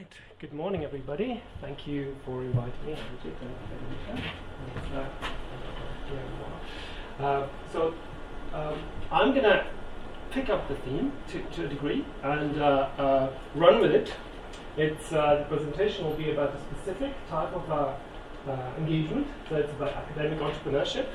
Right. 0.00 0.12
Good 0.38 0.54
morning, 0.54 0.82
everybody. 0.82 1.42
Thank 1.60 1.86
you 1.86 2.16
for 2.24 2.42
inviting 2.42 2.86
me. 2.86 2.96
Uh, 7.18 7.46
so, 7.70 7.92
um, 8.54 8.78
I'm 9.12 9.32
going 9.32 9.44
to 9.44 9.66
pick 10.30 10.48
up 10.48 10.66
the 10.68 10.76
theme 10.76 11.12
to, 11.28 11.42
to 11.42 11.66
a 11.66 11.68
degree 11.68 12.06
and 12.22 12.62
uh, 12.62 12.88
uh, 12.96 13.30
run 13.54 13.82
with 13.82 13.90
it. 13.90 14.14
It's, 14.78 15.12
uh, 15.12 15.44
the 15.46 15.54
presentation 15.54 16.06
will 16.06 16.16
be 16.16 16.30
about 16.30 16.54
a 16.54 16.60
specific 16.60 17.12
type 17.28 17.52
of 17.52 17.70
uh, 17.70 17.92
uh, 18.50 18.72
engagement, 18.78 19.26
so 19.50 19.56
it's 19.56 19.72
about 19.72 19.92
academic 19.92 20.38
entrepreneurship. 20.38 21.08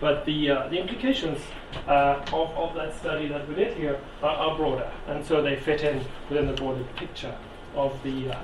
But 0.00 0.24
the, 0.24 0.46
the 0.70 0.78
implications 0.80 1.40
of, 1.86 2.32
of 2.32 2.74
that 2.74 2.96
study 2.96 3.28
that 3.28 3.46
we 3.46 3.54
did 3.54 3.76
here 3.76 4.00
are, 4.22 4.34
are 4.34 4.56
broader, 4.56 4.90
and 5.08 5.26
so 5.26 5.42
they 5.42 5.56
fit 5.56 5.82
in 5.82 6.02
within 6.30 6.46
the 6.46 6.54
broader 6.54 6.84
picture 6.96 7.36
of 7.74 8.02
the, 8.02 8.30
uh, 8.30 8.38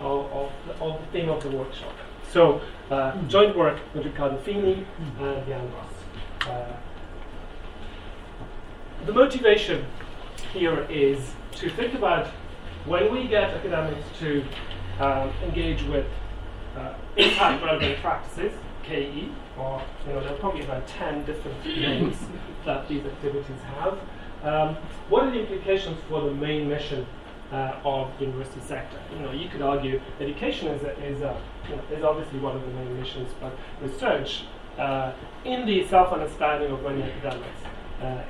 of, 0.00 0.52
the, 0.66 0.74
of 0.84 1.00
the 1.00 1.06
theme 1.12 1.28
of 1.28 1.42
the 1.42 1.50
workshop. 1.50 1.92
So, 2.30 2.60
uh, 2.90 3.20
joint 3.22 3.56
work 3.56 3.78
with 3.94 4.06
Riccardo 4.06 4.38
Fini 4.38 4.86
and 5.20 5.46
Jan 5.46 5.70
Ross. 5.72 6.48
Uh, 6.48 6.76
the 9.06 9.12
motivation 9.12 9.84
here 10.52 10.86
is 10.88 11.32
to 11.56 11.70
think 11.70 11.94
about 11.94 12.28
when 12.86 13.12
we 13.12 13.28
get 13.28 13.50
academics 13.50 14.06
to 14.18 14.44
um, 15.00 15.30
engage 15.44 15.82
with 15.84 16.06
uh, 16.76 16.94
impact 17.16 17.62
relevant 17.62 17.98
practices, 18.00 18.52
KE, 18.82 19.30
or 19.58 19.82
you 20.06 20.12
know, 20.12 20.20
there 20.20 20.32
are 20.32 20.38
probably 20.38 20.62
about 20.64 20.86
10 20.86 21.24
different 21.24 21.64
names 21.66 22.16
that 22.64 22.88
these 22.88 23.04
activities 23.04 23.60
have. 23.76 23.98
Um, 24.42 24.76
what 25.08 25.24
are 25.24 25.30
the 25.30 25.40
implications 25.40 25.98
for 26.08 26.22
the 26.22 26.34
main 26.34 26.68
mission 26.68 27.06
of 27.52 28.10
the 28.18 28.24
university 28.24 28.60
sector. 28.60 28.98
You 29.12 29.20
know, 29.20 29.32
you 29.32 29.48
could 29.48 29.62
argue 29.62 30.00
education 30.20 30.68
is, 30.68 30.82
a, 30.82 30.92
is, 31.04 31.20
a, 31.20 31.38
you 31.68 31.76
know, 31.76 31.82
is 31.96 32.02
obviously 32.02 32.38
one 32.38 32.56
of 32.56 32.62
the 32.62 32.68
main 32.68 32.98
missions, 32.98 33.30
but 33.40 33.52
research 33.80 34.44
uh, 34.78 35.12
in 35.44 35.66
the 35.66 35.86
self-understanding 35.86 36.70
of 36.70 36.82
many 36.82 37.02
academics 37.02 37.60
uh, 38.00 38.22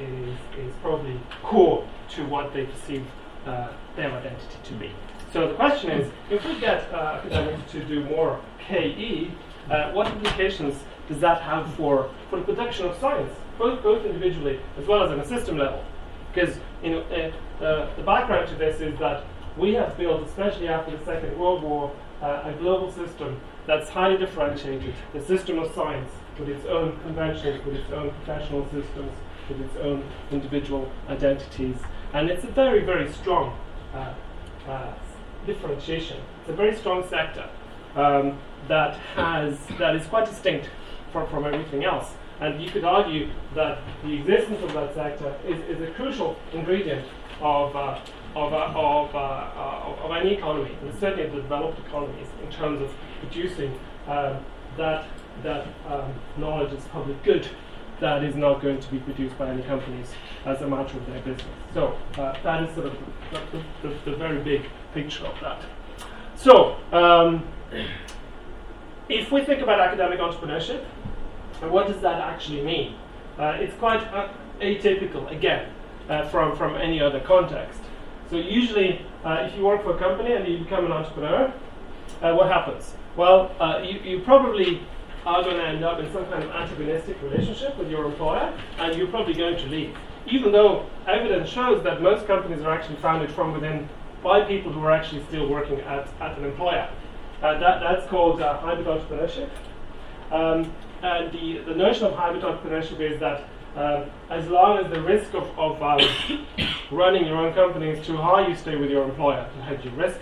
is, 0.00 0.38
is 0.58 0.72
probably 0.82 1.18
core 1.42 1.86
to 2.08 2.24
what 2.26 2.52
they 2.54 2.64
perceive 2.64 3.04
uh, 3.46 3.68
their 3.96 4.10
identity 4.12 4.56
to 4.64 4.74
be. 4.74 4.92
So 5.32 5.48
the 5.48 5.54
question 5.54 5.90
is, 5.90 6.10
if 6.30 6.44
we 6.44 6.58
get 6.60 6.92
uh, 6.92 7.20
academics 7.24 7.72
to 7.72 7.84
do 7.84 8.04
more 8.04 8.40
KE, 8.58 9.30
uh, 9.70 9.92
what 9.92 10.08
implications 10.08 10.74
does 11.08 11.20
that 11.20 11.40
have 11.42 11.72
for, 11.74 12.10
for 12.28 12.38
the 12.38 12.44
production 12.44 12.86
of 12.86 12.96
science, 12.98 13.32
both, 13.58 13.82
both 13.82 14.04
individually 14.04 14.60
as 14.78 14.86
well 14.86 15.02
as 15.02 15.10
on 15.10 15.20
a 15.20 15.26
system 15.26 15.58
level? 15.58 15.84
Because 16.32 16.56
you 16.82 16.90
know, 16.90 17.00
uh, 17.10 17.64
uh, 17.64 17.96
the 17.96 18.02
background 18.02 18.48
to 18.48 18.54
this 18.54 18.80
is 18.80 18.98
that 18.98 19.24
we 19.56 19.74
have 19.74 19.96
built, 19.96 20.26
especially 20.26 20.68
after 20.68 20.96
the 20.96 21.04
Second 21.04 21.38
World 21.38 21.62
War, 21.62 21.92
uh, 22.22 22.42
a 22.44 22.52
global 22.58 22.90
system 22.92 23.40
that's 23.66 23.88
highly 23.88 24.16
differentiated, 24.16 24.94
the 25.12 25.22
system 25.22 25.58
of 25.58 25.72
science 25.74 26.10
with 26.38 26.48
its 26.48 26.64
own 26.66 26.98
conventions, 27.00 27.64
with 27.64 27.76
its 27.76 27.90
own 27.92 28.10
professional 28.10 28.64
systems, 28.64 29.12
with 29.48 29.60
its 29.60 29.76
own 29.76 30.04
individual 30.30 30.90
identities. 31.08 31.76
And 32.12 32.30
it's 32.30 32.44
a 32.44 32.48
very, 32.48 32.80
very 32.84 33.10
strong 33.12 33.56
uh, 33.94 34.14
uh, 34.66 34.94
differentiation. 35.46 36.18
It's 36.40 36.50
a 36.50 36.54
very 36.54 36.74
strong 36.76 37.06
sector 37.08 37.48
um, 37.96 38.38
that 38.68 38.96
has 39.14 39.58
that 39.78 39.96
is 39.96 40.06
quite 40.06 40.26
distinct 40.26 40.68
from, 41.12 41.28
from 41.28 41.44
everything 41.44 41.84
else. 41.84 42.14
And 42.40 42.62
you 42.62 42.70
could 42.70 42.84
argue 42.84 43.30
that 43.54 43.78
the 44.02 44.14
existence 44.14 44.62
of 44.62 44.72
that 44.72 44.94
sector 44.94 45.36
is, 45.46 45.60
is 45.68 45.80
a 45.86 45.90
crucial 45.92 46.36
ingredient 46.52 47.06
of, 47.40 47.74
uh, 47.76 48.00
of, 48.34 48.52
uh, 48.52 48.72
of, 48.74 49.14
uh, 49.14 50.04
of, 50.04 50.10
any 50.12 50.34
economy, 50.34 50.76
and 50.80 50.92
certainly 50.98 51.24
of 51.24 51.32
the 51.32 51.42
developed 51.42 51.78
economies, 51.86 52.26
in 52.42 52.50
terms 52.50 52.80
of 52.80 52.90
producing 53.20 53.78
um, 54.06 54.38
that, 54.76 55.06
that 55.42 55.66
um, 55.86 56.12
knowledge 56.38 56.72
as 56.72 56.84
public 56.86 57.22
good 57.24 57.46
that 58.00 58.24
is 58.24 58.34
not 58.34 58.62
going 58.62 58.80
to 58.80 58.90
be 58.90 58.98
produced 58.98 59.36
by 59.38 59.50
any 59.50 59.62
companies 59.62 60.12
as 60.46 60.60
a 60.62 60.66
matter 60.66 60.96
of 60.96 61.06
their 61.06 61.20
business. 61.20 61.46
So 61.74 61.98
uh, 62.16 62.34
that 62.42 62.62
is 62.64 62.74
sort 62.74 62.86
of 62.86 62.96
the, 63.30 63.62
the, 63.82 63.94
the, 64.10 64.16
very 64.16 64.42
big 64.42 64.62
picture 64.94 65.26
of 65.26 65.38
that. 65.40 65.60
So 66.34 66.76
um, 66.92 67.46
if 69.08 69.30
we 69.30 69.44
think 69.44 69.60
about 69.60 69.80
academic 69.80 70.18
entrepreneurship, 70.18 70.84
and 71.62 71.70
what 71.70 71.86
does 71.86 72.00
that 72.00 72.20
actually 72.20 72.62
mean? 72.62 72.96
Uh, 73.38 73.56
it's 73.58 73.74
quite 73.76 74.00
atypical, 74.60 75.30
again, 75.30 75.72
uh, 76.08 76.26
from, 76.28 76.56
from 76.56 76.76
any 76.76 77.00
other 77.00 77.20
context. 77.20 77.80
So 78.30 78.36
usually, 78.36 79.04
uh, 79.24 79.48
if 79.48 79.56
you 79.56 79.64
work 79.64 79.82
for 79.82 79.96
a 79.96 79.98
company 79.98 80.32
and 80.32 80.46
you 80.46 80.58
become 80.58 80.84
an 80.84 80.92
entrepreneur, 80.92 81.52
uh, 82.22 82.34
what 82.34 82.48
happens? 82.48 82.94
Well, 83.16 83.54
uh, 83.58 83.82
you, 83.82 83.98
you 84.00 84.20
probably 84.22 84.82
are 85.26 85.42
going 85.42 85.56
to 85.56 85.64
end 85.64 85.84
up 85.84 85.98
in 85.98 86.10
some 86.12 86.24
kind 86.26 86.42
of 86.42 86.50
antagonistic 86.50 87.20
relationship 87.22 87.76
with 87.76 87.90
your 87.90 88.04
employer, 88.04 88.56
and 88.78 88.96
you're 88.96 89.08
probably 89.08 89.34
going 89.34 89.56
to 89.56 89.66
leave. 89.66 89.96
Even 90.26 90.52
though 90.52 90.86
evidence 91.06 91.48
shows 91.48 91.82
that 91.82 92.02
most 92.02 92.26
companies 92.26 92.62
are 92.62 92.70
actually 92.70 92.96
founded 92.96 93.30
from 93.30 93.52
within 93.52 93.88
by 94.22 94.44
people 94.44 94.72
who 94.72 94.80
are 94.84 94.92
actually 94.92 95.24
still 95.24 95.48
working 95.48 95.80
at, 95.80 96.08
at 96.20 96.38
an 96.38 96.44
employer. 96.44 96.88
Uh, 97.42 97.58
that, 97.58 97.80
that's 97.80 98.06
called 98.08 98.40
uh, 98.40 98.58
hybrid 98.58 98.86
entrepreneurship. 98.86 99.48
Um, 100.30 100.72
and 101.02 101.32
the, 101.32 101.58
the 101.66 101.74
notion 101.74 102.06
of 102.06 102.14
hybrid 102.14 102.42
entrepreneurship 102.42 103.00
is 103.00 103.18
that 103.20 103.44
um, 103.76 104.10
as 104.30 104.48
long 104.48 104.78
as 104.78 104.90
the 104.90 105.00
risk 105.00 105.32
of, 105.34 105.46
of 105.58 105.80
um, 105.82 106.46
running 106.90 107.26
your 107.26 107.36
own 107.36 107.54
company 107.54 107.88
is 107.88 108.04
too 108.04 108.16
high, 108.16 108.46
you 108.46 108.54
stay 108.56 108.76
with 108.76 108.90
your 108.90 109.04
employer 109.04 109.48
to 109.54 109.62
hedge 109.62 109.84
your 109.84 109.94
risk. 109.94 110.18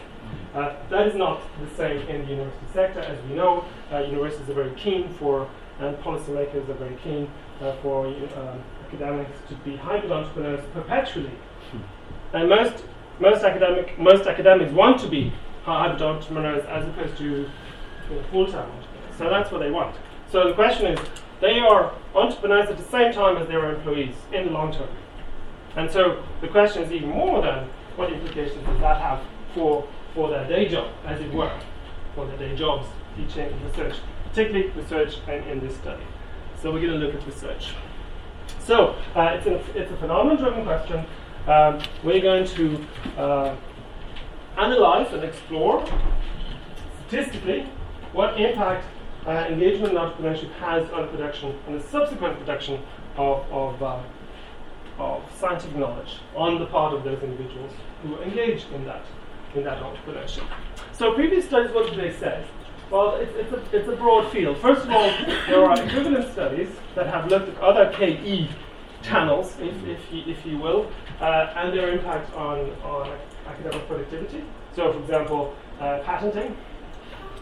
Uh, 0.54 0.74
that 0.90 1.06
is 1.06 1.14
not 1.14 1.40
the 1.60 1.74
same 1.76 2.06
in 2.08 2.22
the 2.22 2.28
university 2.28 2.66
sector. 2.72 3.00
As 3.00 3.22
we 3.28 3.34
know, 3.34 3.64
uh, 3.92 3.98
universities 4.00 4.48
are 4.50 4.54
very 4.54 4.74
keen 4.74 5.08
for, 5.14 5.48
and 5.78 5.96
policymakers 5.98 6.68
are 6.68 6.74
very 6.74 6.96
keen 7.02 7.30
uh, 7.60 7.74
for 7.82 8.06
uh, 8.06 8.56
academics 8.86 9.38
to 9.48 9.54
be 9.56 9.76
hybrid 9.76 10.12
entrepreneurs 10.12 10.64
perpetually. 10.72 11.32
And 12.32 12.48
most, 12.48 12.84
most, 13.18 13.44
academic, 13.44 13.98
most 13.98 14.26
academics 14.26 14.72
want 14.72 15.00
to 15.00 15.08
be 15.08 15.32
hybrid 15.64 16.02
entrepreneurs 16.02 16.64
as 16.66 16.86
opposed 16.86 17.16
to 17.18 17.24
you 17.24 17.50
know, 18.10 18.22
full-time 18.30 18.70
entrepreneurs. 18.70 19.16
So 19.16 19.30
that's 19.30 19.50
what 19.50 19.60
they 19.60 19.70
want. 19.70 19.96
So 20.30 20.48
the 20.48 20.54
question 20.54 20.86
is, 20.92 21.00
they 21.40 21.58
are 21.58 21.94
entrepreneurs 22.14 22.68
at 22.68 22.76
the 22.76 22.84
same 22.84 23.12
time 23.12 23.36
as 23.36 23.48
their 23.48 23.74
employees 23.74 24.14
in 24.32 24.46
the 24.46 24.50
long 24.50 24.72
term. 24.72 24.88
And 25.76 25.90
so 25.90 26.22
the 26.40 26.48
question 26.48 26.82
is 26.82 26.92
even 26.92 27.10
more 27.10 27.40
than 27.40 27.68
what 27.96 28.12
implications 28.12 28.66
does 28.66 28.80
that 28.80 29.00
have 29.00 29.20
for, 29.54 29.86
for 30.14 30.28
their 30.28 30.46
day 30.46 30.68
job, 30.68 30.90
as 31.06 31.20
it 31.20 31.32
were, 31.32 31.52
for 32.14 32.26
their 32.26 32.36
day 32.36 32.56
jobs, 32.56 32.86
teaching 33.16 33.52
and 33.52 33.64
research, 33.64 33.96
particularly 34.28 34.68
research 34.70 35.18
and 35.28 35.46
in 35.46 35.60
this 35.60 35.76
study. 35.76 36.02
So 36.60 36.72
we're 36.72 36.80
going 36.80 37.00
to 37.00 37.06
look 37.06 37.14
at 37.14 37.26
research. 37.26 37.74
So 38.60 38.96
uh, 39.14 39.36
it's, 39.38 39.46
a, 39.46 39.54
it's 39.78 39.90
a 39.90 39.96
phenomenon-driven 39.96 40.64
question. 40.64 41.06
Um, 41.46 41.80
we're 42.02 42.20
going 42.20 42.46
to 42.46 42.84
uh, 43.16 43.56
analyze 44.58 45.12
and 45.12 45.24
explore 45.24 45.86
statistically 47.06 47.68
what 48.12 48.38
impact 48.40 48.84
uh, 49.28 49.46
engagement 49.50 49.92
in 49.92 49.98
entrepreneurship 49.98 50.50
has 50.54 50.88
on 50.90 51.02
the 51.02 51.08
production 51.08 51.54
and 51.66 51.78
the 51.78 51.86
subsequent 51.88 52.38
production 52.38 52.82
of, 53.16 53.44
of, 53.52 53.82
uh, 53.82 54.02
of 54.98 55.22
scientific 55.38 55.76
knowledge 55.76 56.16
on 56.34 56.58
the 56.58 56.64
part 56.66 56.94
of 56.94 57.04
those 57.04 57.22
individuals 57.22 57.72
who 58.02 58.18
engage 58.22 58.64
in 58.74 58.86
that, 58.86 59.04
in 59.54 59.64
that 59.64 59.82
entrepreneurship. 59.82 60.46
So 60.92 61.12
previous 61.12 61.44
studies, 61.44 61.70
what 61.72 61.90
did 61.90 62.00
they 62.00 62.18
say? 62.18 62.42
Well, 62.90 63.16
it's, 63.16 63.34
it's, 63.36 63.52
a, 63.52 63.76
it's 63.76 63.88
a 63.88 63.96
broad 63.96 64.32
field. 64.32 64.56
First 64.58 64.84
of 64.84 64.90
all, 64.90 65.10
there 65.46 65.62
are 65.62 65.78
equivalent 65.78 66.32
studies 66.32 66.70
that 66.94 67.06
have 67.08 67.28
looked 67.28 67.50
at 67.50 67.58
other 67.60 67.92
KE 67.92 68.48
channels, 69.02 69.54
if, 69.60 69.74
if, 69.86 70.00
you, 70.10 70.22
if 70.26 70.46
you 70.46 70.56
will, 70.56 70.90
uh, 71.20 71.52
and 71.54 71.76
their 71.76 71.90
impact 71.90 72.32
on, 72.32 72.70
on 72.82 73.18
academic 73.46 73.86
productivity. 73.86 74.42
So, 74.74 74.94
for 74.94 75.00
example, 75.00 75.54
uh, 75.80 75.98
patenting 76.02 76.56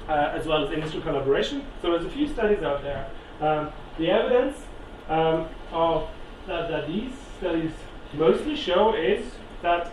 as 0.08 0.47
well 0.47 0.64
as 0.64 0.73
industry 0.73 1.00
collaboration. 1.00 1.64
So 1.82 1.93
there's 1.93 2.05
a 2.05 2.11
few 2.11 2.29
studies 2.29 2.62
out 2.62 2.82
there. 2.82 3.08
Um, 3.41 3.73
the 3.99 4.11
evidence 4.11 4.56
um, 5.08 5.49
of 5.73 6.08
that, 6.47 6.69
that, 6.70 6.87
these 6.87 7.12
studies 7.38 7.73
mostly 8.14 8.56
show 8.56 8.94
is 8.94 9.25
that 9.62 9.93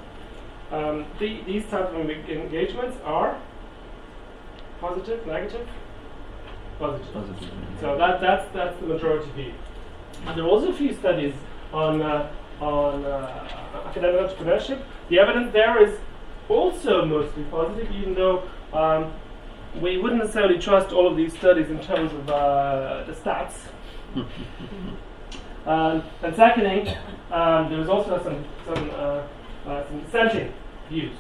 um, 0.72 1.06
the, 1.20 1.42
these 1.46 1.66
types 1.66 1.94
of 1.94 2.10
engagements 2.10 2.98
are 3.04 3.40
positive, 4.80 5.26
negative, 5.26 5.68
positive. 6.80 7.14
positive. 7.14 7.50
So 7.80 7.98
that, 7.98 8.22
that's, 8.22 8.52
that's 8.54 8.80
the 8.80 8.88
majority 8.88 9.30
view. 9.32 9.54
And 10.26 10.38
there 10.38 10.46
are 10.46 10.50
also 10.50 10.70
a 10.70 10.74
few 10.74 10.94
studies 10.94 11.34
on, 11.72 12.02
uh, 12.02 12.32
on 12.60 13.06
uh, 13.06 13.84
academic 13.88 14.22
entrepreneurship. 14.22 14.82
The 15.10 15.20
evidence 15.20 15.52
there 15.54 15.82
is 15.84 16.00
also 16.50 17.06
mostly 17.06 17.44
positive, 17.46 17.92
even 17.92 18.14
though 18.14 18.44
um, 18.74 19.14
we 19.82 19.98
wouldn't 19.98 20.22
necessarily 20.22 20.60
trust 20.60 20.92
all 20.92 21.08
of 21.08 21.18
these 21.18 21.34
studies 21.34 21.70
in 21.70 21.80
terms 21.80 22.12
of 22.14 22.30
uh, 22.30 23.04
the 23.06 23.14
stats. 23.14 23.54
um, 25.66 26.04
and 26.22 26.36
secondly, 26.36 26.96
um, 27.32 27.70
there's 27.70 27.90
also 27.90 28.22
some 28.24 28.46
some, 28.66 28.90
uh, 28.92 29.24
uh, 29.66 29.88
some 29.88 30.04
dissenting 30.04 30.54
views. 30.90 31.16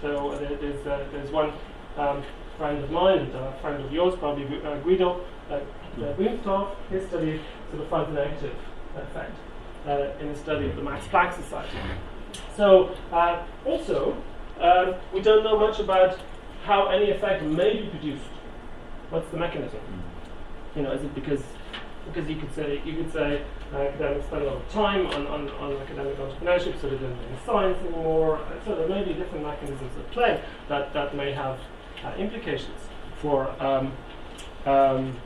So 0.00 0.38
there's, 0.38 0.86
uh, 0.86 1.04
there's 1.12 1.30
one 1.30 1.52
um, 1.98 2.22
friend 2.56 2.82
of 2.82 2.90
mine, 2.90 3.18
and 3.18 3.34
a 3.34 3.58
friend 3.60 3.84
of 3.84 3.92
yours, 3.92 4.14
probably 4.18 4.44
uh, 4.64 4.76
Guido 4.78 5.20
uh, 5.50 5.60
uh, 6.02 6.74
his 6.90 7.06
study 7.08 7.40
sort 7.70 7.82
of 7.82 7.88
finds 7.88 8.10
a 8.10 8.12
negative 8.12 8.54
effect 8.96 9.36
uh, 9.86 10.12
in 10.20 10.32
the 10.32 10.38
study 10.38 10.68
of 10.68 10.76
the 10.76 10.82
Max 10.82 11.06
Planck 11.06 11.34
Society. 11.34 11.76
So 12.56 12.94
uh, 13.12 13.42
also, 13.64 14.16
uh, 14.60 14.98
we 15.12 15.20
don't 15.20 15.42
know 15.42 15.58
much 15.58 15.80
about 15.80 16.18
how 16.64 16.88
any 16.88 17.10
effect 17.10 17.42
may 17.42 17.82
be 17.82 17.88
produced. 17.88 18.30
What's 19.10 19.30
the 19.30 19.38
mechanism? 19.38 19.80
You 20.76 20.82
know, 20.82 20.92
is 20.92 21.02
it 21.02 21.14
because 21.14 21.42
because 22.06 22.28
you 22.28 22.36
could 22.36 22.54
say 22.54 22.80
you 22.84 22.96
could 22.96 23.12
say 23.12 23.42
uh, 23.72 23.78
academics 23.78 24.26
spend 24.26 24.42
a 24.42 24.46
lot 24.46 24.56
of 24.56 24.72
time 24.72 25.06
on, 25.08 25.26
on, 25.26 25.48
on 25.50 25.76
academic 25.76 26.16
entrepreneurship, 26.18 26.80
so 26.80 26.88
they 26.88 26.96
don't 26.96 27.14
do 27.14 27.36
science 27.44 27.78
anymore. 27.80 28.40
So 28.64 28.74
there 28.74 28.88
may 28.88 29.04
be 29.04 29.12
different 29.14 29.44
mechanisms 29.44 29.92
at 29.96 30.10
play 30.10 30.42
that, 30.68 30.92
that 30.92 31.14
may 31.14 31.32
have 31.32 31.58
uh, 32.04 32.12
implications 32.16 32.80
for 33.20 33.50
um, 33.62 33.92
um, 34.66 35.16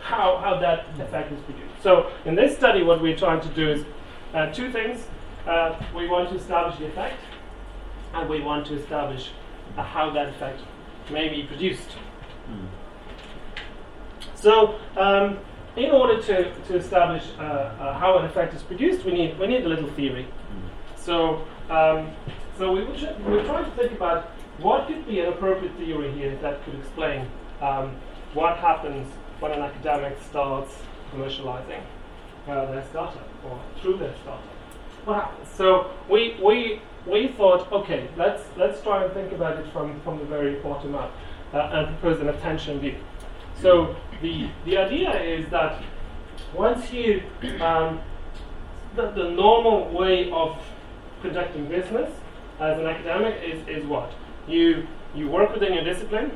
how, 0.00 0.38
how 0.38 0.58
that 0.58 0.86
effect 0.98 1.32
is 1.32 1.40
produced. 1.42 1.82
So 1.82 2.10
in 2.24 2.34
this 2.34 2.56
study, 2.56 2.82
what 2.82 3.00
we're 3.00 3.16
trying 3.16 3.40
to 3.40 3.48
do 3.48 3.70
is 3.70 3.84
uh, 4.34 4.52
two 4.52 4.70
things. 4.72 5.06
Uh, 5.46 5.80
we 5.94 6.08
want 6.08 6.28
to 6.30 6.36
establish 6.36 6.78
the 6.78 6.86
effect, 6.86 7.20
and 8.14 8.28
we 8.28 8.40
want 8.40 8.66
to 8.66 8.74
establish 8.74 9.30
how 9.82 10.10
that 10.10 10.28
effect 10.28 10.60
may 11.10 11.28
be 11.28 11.44
produced. 11.44 11.90
Mm. 12.50 12.66
So 14.34 14.78
um, 14.96 15.38
in 15.76 15.90
order 15.90 16.20
to, 16.22 16.54
to 16.54 16.76
establish 16.76 17.24
uh, 17.38 17.42
uh, 17.42 17.98
how 17.98 18.18
an 18.18 18.24
effect 18.24 18.54
is 18.54 18.62
produced, 18.62 19.04
we 19.04 19.12
need, 19.12 19.38
we 19.38 19.46
need 19.46 19.64
a 19.64 19.68
little 19.68 19.90
theory. 19.90 20.26
Mm. 20.26 20.98
So, 20.98 21.44
um, 21.70 22.10
so 22.56 22.72
we 22.72 22.84
we're 22.84 23.44
trying 23.44 23.64
to 23.64 23.70
think 23.76 23.92
about 23.92 24.30
what 24.58 24.88
could 24.88 25.06
be 25.06 25.20
an 25.20 25.28
appropriate 25.28 25.74
theory 25.76 26.12
here 26.12 26.36
that 26.42 26.64
could 26.64 26.74
explain 26.74 27.28
um, 27.60 27.96
what 28.34 28.58
happens 28.58 29.06
when 29.40 29.52
an 29.52 29.60
academic 29.60 30.18
starts 30.28 30.74
commercializing 31.12 31.82
uh, 32.48 32.66
their 32.66 32.84
startup 32.90 33.28
or 33.44 33.60
through 33.80 33.98
their 33.98 34.14
startup. 34.22 34.44
What 35.04 35.24
happens? 35.24 35.48
So 35.56 35.92
we, 36.10 36.36
we, 36.42 36.80
we 37.08 37.28
thought, 37.28 37.70
okay, 37.72 38.08
let's, 38.16 38.42
let's 38.56 38.82
try 38.82 39.04
and 39.04 39.12
think 39.12 39.32
about 39.32 39.58
it 39.58 39.72
from, 39.72 40.00
from 40.02 40.18
the 40.18 40.24
very 40.24 40.56
bottom 40.60 40.94
up 40.94 41.12
uh, 41.52 41.70
and 41.72 41.98
propose 41.98 42.20
an 42.20 42.28
attention 42.28 42.80
view. 42.80 42.96
So 43.60 43.96
the, 44.22 44.48
the 44.64 44.76
idea 44.76 45.20
is 45.20 45.48
that 45.50 45.82
once 46.54 46.92
you, 46.92 47.22
um, 47.60 48.00
the, 48.94 49.10
the 49.10 49.30
normal 49.30 49.90
way 49.90 50.30
of 50.30 50.60
conducting 51.22 51.68
business 51.68 52.10
as 52.60 52.78
an 52.78 52.86
academic 52.86 53.42
is, 53.42 53.66
is 53.68 53.84
what? 53.86 54.12
You, 54.46 54.86
you 55.14 55.28
work 55.28 55.52
within 55.52 55.74
your 55.74 55.84
discipline. 55.84 56.32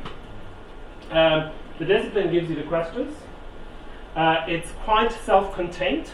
Um, 1.11 1.53
the 1.79 1.85
discipline 1.85 2.33
gives 2.33 2.49
you 2.49 2.57
the 2.57 2.63
questions. 2.65 3.17
Uh, 4.15 4.45
it's 4.47 4.71
quite 4.85 5.13
self 5.13 5.55
contained. 5.55 6.11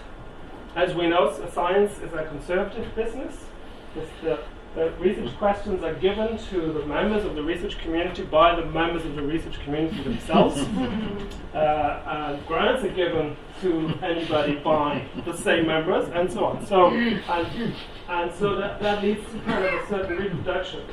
As 0.77 0.95
we 0.95 1.09
know, 1.09 1.33
science 1.53 1.99
is 1.99 2.13
a 2.13 2.25
conservative 2.27 2.95
business. 2.95 3.45
The, 3.95 4.39
the 4.75 4.91
research 5.01 5.37
questions 5.39 5.83
are 5.83 5.95
given 5.95 6.39
to 6.51 6.73
the 6.73 6.85
members 6.87 7.25
of 7.25 7.35
the 7.35 7.43
research 7.43 7.79
community 7.79 8.23
by 8.25 8.55
the 8.55 8.67
members 8.67 9.05
of 9.05 9.17
the 9.17 9.23
research 9.23 9.59
community 9.61 10.03
themselves. 10.03 10.59
uh, 11.55 12.03
and 12.07 12.47
grants 12.47 12.85
are 12.85 12.91
given 12.91 13.37
to 13.63 13.95
anybody 14.03 14.57
by 14.57 15.05
the 15.25 15.37
same 15.37 15.67
members, 15.67 16.09
and 16.11 16.31
so 16.31 16.45
on. 16.45 16.67
So, 16.67 16.91
and, 16.91 17.75
and 18.09 18.35
so 18.35 18.57
that, 18.57 18.81
that 18.81 19.03
leads 19.03 19.25
to 19.33 19.39
kind 19.41 19.65
of 19.65 19.75
a 19.75 19.89
certain 19.89 20.17
reproduction 20.17 20.85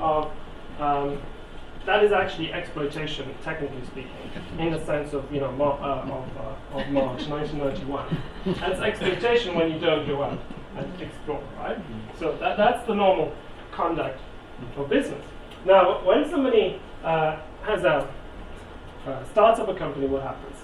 of. 0.00 0.30
Um, 0.80 1.18
that 1.86 2.04
is 2.04 2.12
actually 2.12 2.52
exploitation, 2.52 3.34
technically 3.42 3.82
speaking, 3.86 4.10
in 4.58 4.72
the 4.72 4.84
sense 4.84 5.14
of 5.14 5.32
you 5.32 5.40
know 5.40 5.50
mar- 5.52 5.80
uh, 5.80 6.02
of, 6.02 6.36
uh, 6.36 6.78
of 6.78 6.88
March 6.90 7.26
1991. 7.26 8.18
That's 8.60 8.80
exploitation 8.80 9.54
when 9.54 9.72
you 9.72 9.78
don't 9.78 10.06
go 10.06 10.22
out 10.22 10.38
and 10.76 11.00
explore, 11.00 11.42
right? 11.56 11.78
So 12.18 12.36
that, 12.38 12.56
that's 12.56 12.86
the 12.86 12.94
normal 12.94 13.32
conduct 13.72 14.20
of 14.76 14.88
business. 14.88 15.24
Now, 15.64 16.04
when 16.04 16.28
somebody 16.28 16.80
uh, 17.04 17.38
has 17.62 17.84
a 17.84 18.08
uh, 19.06 19.24
starts 19.26 19.60
up 19.60 19.68
a 19.68 19.74
company, 19.74 20.06
what 20.06 20.22
happens? 20.22 20.56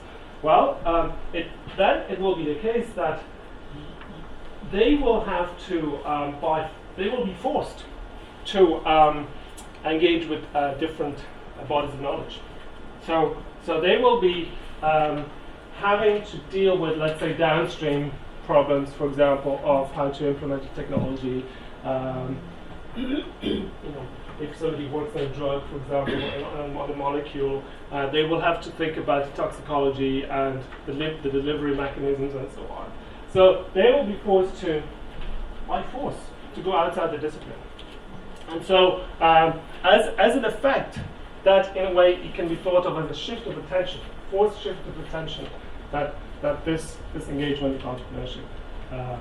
Well, 0.43 0.79
um, 0.85 1.12
it, 1.33 1.47
then 1.77 2.11
it 2.11 2.21
will 2.21 2.37
be 2.37 2.45
the 2.45 2.61
case 2.61 2.89
that 2.97 3.23
they 4.71 4.97
will 4.97 5.25
have 5.25 5.51
to 5.69 6.05
um, 6.05 6.41
buy. 6.41 6.71
They 6.97 7.09
will 7.09 7.25
be 7.25 7.35
forced 7.35 7.85
to 8.47 8.87
um, 8.87 9.29
engage 9.85 10.29
with 10.29 10.43
uh, 10.55 10.75
different 10.75 11.19
bodies 11.69 11.95
of 11.95 12.01
knowledge. 12.01 12.41
So, 13.06 13.37
so 13.65 13.81
they 13.81 13.99
will 13.99 14.21
be 14.21 14.51
um, 14.83 15.25
having 15.77 16.25
to 16.27 16.37
deal 16.51 16.77
with, 16.77 16.99
let's 16.99 17.21
say, 17.21 17.33
downstream 17.33 18.12
problems, 18.46 18.93
for 18.93 19.08
example, 19.08 19.61
of 19.64 19.91
how 19.93 20.11
to 20.11 20.29
implement 20.29 20.62
technology. 20.75 21.44
Um, 21.85 22.38
you 22.96 23.25
know, 23.43 24.06
if 24.41 24.56
somebody 24.56 24.88
works 24.88 25.14
on 25.17 25.23
a 25.23 25.29
drug, 25.29 25.62
for 25.69 25.76
example, 25.76 26.44
on, 26.61 26.76
on 26.76 26.91
a 26.91 26.96
molecule, 26.96 27.62
uh, 27.93 28.08
they 28.11 28.25
will 28.25 28.41
have 28.41 28.61
to 28.62 28.70
think 28.73 28.96
about 28.96 29.35
toxicology 29.35 30.25
and 30.25 30.62
the, 30.87 30.93
the 30.93 31.31
delivery 31.31 31.75
mechanisms 31.75 32.35
and 32.35 32.50
so 32.52 32.62
on. 32.69 32.91
So 33.32 33.67
they 33.75 33.91
will 33.91 34.06
be 34.06 34.19
forced 34.25 34.61
to, 34.61 34.82
by 35.67 35.82
force, 35.85 36.17
to 36.55 36.62
go 36.62 36.76
outside 36.76 37.12
the 37.12 37.19
discipline. 37.19 37.58
And 38.49 38.64
so, 38.64 39.05
um, 39.20 39.61
as, 39.82 40.14
as 40.19 40.37
an 40.37 40.44
effect, 40.44 40.99
that 41.44 41.76
in 41.76 41.87
a 41.87 41.93
way 41.93 42.14
it 42.14 42.35
can 42.35 42.49
be 42.49 42.56
thought 42.56 42.87
of 42.87 43.05
as 43.05 43.11
a 43.11 43.19
shift 43.19 43.46
of 43.46 43.58
attention, 43.58 44.00
forced 44.31 44.61
shift 44.62 44.81
of 44.88 44.99
attention 45.06 45.46
that 45.93 46.14
that 46.42 46.64
this, 46.64 46.96
this 47.12 47.28
engagement 47.28 47.81
entrepreneurship 47.82 48.44
um, 48.92 49.20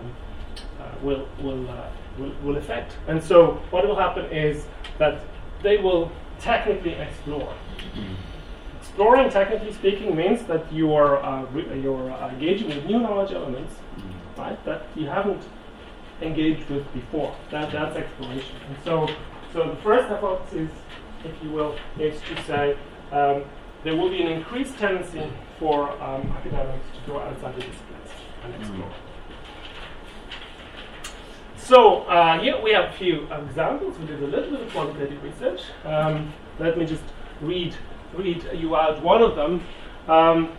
uh, 0.80 0.89
will, 1.01 1.27
will, 1.42 1.69
uh, 1.69 1.89
will, 2.18 2.33
will 2.44 2.57
affect. 2.57 2.98
And 3.07 3.24
so 3.24 3.62
what 3.69 3.88
will 3.88 3.95
happen 3.95 4.25
is 4.25 4.65
that 4.98 5.21
they 5.62 5.77
will 5.77 6.12
technically 6.39 6.94
explore. 6.94 7.54
Exploring, 8.80 9.30
technically 9.30 9.74
speaking, 9.74 10.15
means 10.15 10.44
that 10.44 10.71
you 10.71 10.94
are, 10.94 11.24
uh, 11.24 11.45
you're 11.75 12.12
uh, 12.12 12.30
engaging 12.30 12.68
with 12.68 12.86
new 12.86 13.00
knowledge 13.00 13.31
elements, 13.31 13.74
right, 14.38 14.63
that 14.65 14.86
you 14.95 15.07
haven't 15.07 15.42
engaged 16.21 16.69
with 16.69 16.92
before. 16.94 17.36
That, 17.51 17.71
that's 17.71 17.95
exploration. 17.95 18.56
And 18.68 18.77
so, 18.83 19.07
so 19.54 19.69
the 19.69 19.75
first 19.77 20.07
hypothesis, 20.10 20.69
if 21.24 21.32
you 21.43 21.50
will, 21.50 21.75
is 21.98 22.20
to 22.22 22.43
say 22.43 22.77
um, 23.12 23.46
there 23.84 23.96
will 23.96 24.10
be 24.10 24.22
an 24.22 24.28
increased 24.28 24.78
tendency 24.78 25.32
for 25.60 25.92
um, 26.02 26.32
academics 26.38 26.86
to 26.96 27.12
go 27.12 27.20
outside 27.20 27.56
the 27.56 27.62
disciplines 27.62 28.10
and 28.44 28.56
explore. 28.56 28.90
Mm. 28.90 29.13
So 31.58 32.02
uh, 32.04 32.40
here 32.40 32.62
we 32.62 32.72
have 32.72 32.90
a 32.90 32.94
few 32.94 33.28
examples. 33.32 33.98
We 33.98 34.06
did 34.06 34.22
a 34.22 34.28
little 34.28 34.52
bit 34.52 34.62
of 34.62 34.70
quantitative 34.72 35.24
research. 35.24 35.62
Um, 35.86 36.34
let 36.60 36.78
me 36.78 36.86
just 36.86 37.04
read 37.42 37.75
read 38.13 38.48
you 38.54 38.75
out 38.75 39.02
one 39.02 39.22
of 39.22 39.36
them. 39.36 39.63
Um, 40.08 40.52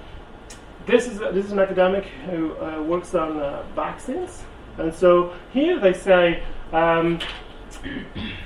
this 0.86 1.06
is 1.06 1.18
this 1.18 1.44
is 1.44 1.52
an 1.52 1.58
academic 1.58 2.04
who 2.26 2.56
uh, 2.56 2.82
works 2.82 3.14
on 3.14 3.38
uh, 3.38 3.64
vaccines, 3.74 4.44
and 4.78 4.94
so 4.94 5.34
here 5.52 5.78
they 5.78 5.92
say 5.92 6.42
um, 6.72 7.18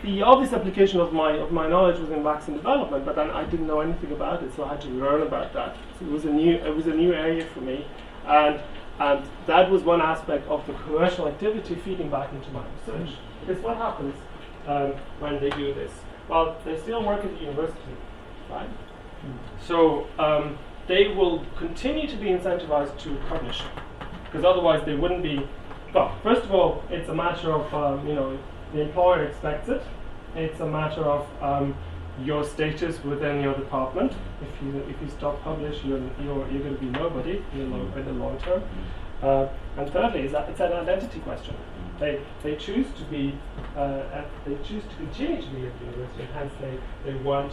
the 0.02 0.22
obvious 0.22 0.52
application 0.52 1.00
of 1.00 1.12
my 1.12 1.32
of 1.32 1.52
my 1.52 1.68
knowledge 1.68 1.98
was 2.00 2.10
in 2.10 2.22
vaccine 2.22 2.56
development, 2.56 3.04
but 3.04 3.16
then 3.16 3.30
I 3.30 3.44
didn't 3.44 3.66
know 3.66 3.80
anything 3.80 4.12
about 4.12 4.42
it, 4.42 4.54
so 4.54 4.64
I 4.64 4.68
had 4.68 4.80
to 4.82 4.88
learn 4.88 5.22
about 5.22 5.52
that. 5.52 5.76
So 5.98 6.06
it 6.06 6.12
was 6.12 6.24
a 6.24 6.30
new 6.30 6.54
it 6.54 6.74
was 6.74 6.86
a 6.86 6.94
new 6.94 7.12
area 7.12 7.44
for 7.46 7.60
me, 7.60 7.86
and 8.26 8.60
and 8.98 9.24
that 9.46 9.70
was 9.70 9.82
one 9.82 10.00
aspect 10.00 10.48
of 10.48 10.66
the 10.66 10.72
commercial 10.74 11.28
activity 11.28 11.76
feeding 11.76 12.10
back 12.10 12.32
into 12.32 12.50
my 12.50 12.64
research. 12.86 13.16
Because 13.40 13.62
what 13.62 13.76
happens 13.76 14.14
um, 14.66 14.94
when 15.20 15.40
they 15.40 15.50
do 15.50 15.72
this? 15.72 15.92
Well, 16.28 16.56
they 16.64 16.78
still 16.78 17.04
work 17.04 17.24
at 17.24 17.30
the 17.32 17.40
university, 17.40 17.96
right? 18.50 18.68
So 19.60 20.06
um, 20.18 20.58
they 20.86 21.08
will 21.08 21.44
continue 21.56 22.08
to 22.08 22.16
be 22.16 22.26
incentivized 22.26 22.98
to 23.00 23.16
publish, 23.28 23.62
because 24.24 24.44
otherwise 24.44 24.84
they 24.84 24.94
wouldn't 24.94 25.22
be. 25.22 25.48
Well, 25.94 26.14
first 26.22 26.42
of 26.42 26.52
all, 26.52 26.82
it's 26.90 27.08
a 27.08 27.14
matter 27.14 27.52
of 27.52 27.72
um, 27.72 28.06
you 28.06 28.14
know 28.14 28.38
the 28.72 28.82
employer 28.82 29.24
expects 29.24 29.68
it. 29.68 29.82
It's 30.34 30.60
a 30.60 30.66
matter 30.66 31.02
of 31.02 31.26
um, 31.42 31.74
your 32.22 32.44
status 32.44 33.02
within 33.04 33.40
your 33.42 33.54
department. 33.54 34.12
If 34.42 34.62
you 34.62 34.78
if 34.88 35.00
you 35.00 35.08
stop 35.08 35.42
publish, 35.42 35.84
you're 35.84 36.00
you're, 36.22 36.48
you're 36.50 36.62
going 36.62 36.74
to 36.74 36.80
be 36.80 36.90
nobody 36.90 37.42
in 37.52 37.58
the 37.58 37.76
long, 37.76 37.92
in 37.96 38.04
the 38.04 38.12
long 38.12 38.38
term. 38.38 38.62
Uh, 39.22 39.48
and 39.76 39.90
thirdly, 39.92 40.20
is 40.20 40.32
that 40.32 40.48
it's 40.48 40.60
an 40.60 40.72
identity 40.72 41.20
question. 41.20 41.54
They 41.98 42.20
they 42.42 42.56
choose 42.56 42.86
to 42.98 43.04
be 43.04 43.34
uh, 43.76 44.02
at, 44.12 44.26
they 44.44 44.56
choose 44.62 44.84
to 44.84 44.96
continue 44.96 45.42
to 45.42 45.48
be 45.48 45.66
at 45.66 45.78
the 45.78 45.84
university, 45.86 46.28
hence 46.34 46.52
they 46.60 46.78
they 47.04 47.18
want 47.18 47.52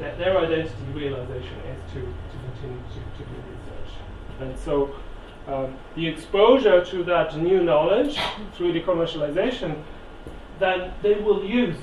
that 0.00 0.18
their 0.18 0.36
identity 0.38 0.74
realization 0.94 1.58
is 1.70 1.92
to, 1.92 2.00
to 2.00 2.36
continue 2.46 2.82
to, 2.94 3.00
to 3.18 3.30
do 3.30 3.36
research. 3.36 3.92
And 4.40 4.58
so 4.58 4.94
um, 5.46 5.76
the 5.96 6.06
exposure 6.06 6.84
to 6.84 7.04
that 7.04 7.36
new 7.36 7.62
knowledge 7.62 8.18
through 8.54 8.72
the 8.72 8.80
commercialization, 8.80 9.82
then 10.58 10.92
they 11.02 11.14
will 11.14 11.44
use 11.44 11.78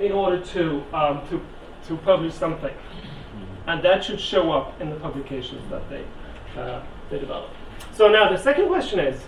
in 0.00 0.12
order 0.12 0.40
to, 0.40 0.82
um, 0.92 1.26
to, 1.28 1.40
to 1.86 1.96
publish 1.98 2.34
something. 2.34 2.74
And 3.66 3.82
that 3.84 4.04
should 4.04 4.20
show 4.20 4.50
up 4.50 4.80
in 4.80 4.90
the 4.90 4.96
publications 4.96 5.68
that 5.70 5.88
they, 5.90 6.04
uh, 6.56 6.82
they 7.10 7.18
develop. 7.18 7.50
So 7.92 8.08
now 8.08 8.30
the 8.30 8.38
second 8.38 8.68
question 8.68 8.98
is, 8.98 9.22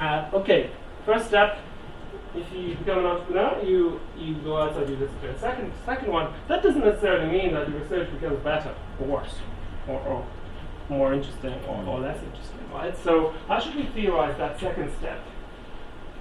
uh, 0.00 0.28
okay, 0.32 0.70
first 1.06 1.26
step, 1.26 1.58
if 2.34 2.52
you 2.52 2.74
become 2.74 2.98
an 2.98 3.06
entrepreneur, 3.06 3.62
you, 3.62 4.00
you 4.18 4.34
go 4.36 4.56
outside 4.56 4.88
your 4.88 4.98
discipline. 4.98 5.38
Second, 5.38 5.72
second 5.86 6.12
one, 6.12 6.32
that 6.48 6.62
doesn't 6.62 6.84
necessarily 6.84 7.30
mean 7.30 7.54
that 7.54 7.68
your 7.68 7.78
research 7.78 8.10
becomes 8.10 8.42
better 8.42 8.74
or 9.00 9.06
worse, 9.06 9.36
or, 9.86 10.00
or 10.00 10.26
more 10.88 11.14
interesting 11.14 11.54
or, 11.68 11.82
or 11.84 12.00
less 12.00 12.22
interesting, 12.22 12.70
right? 12.72 12.96
So 12.98 13.34
how 13.48 13.58
should 13.58 13.74
we 13.74 13.86
theorize 13.86 14.36
that 14.38 14.58
second 14.60 14.92
step? 14.98 15.20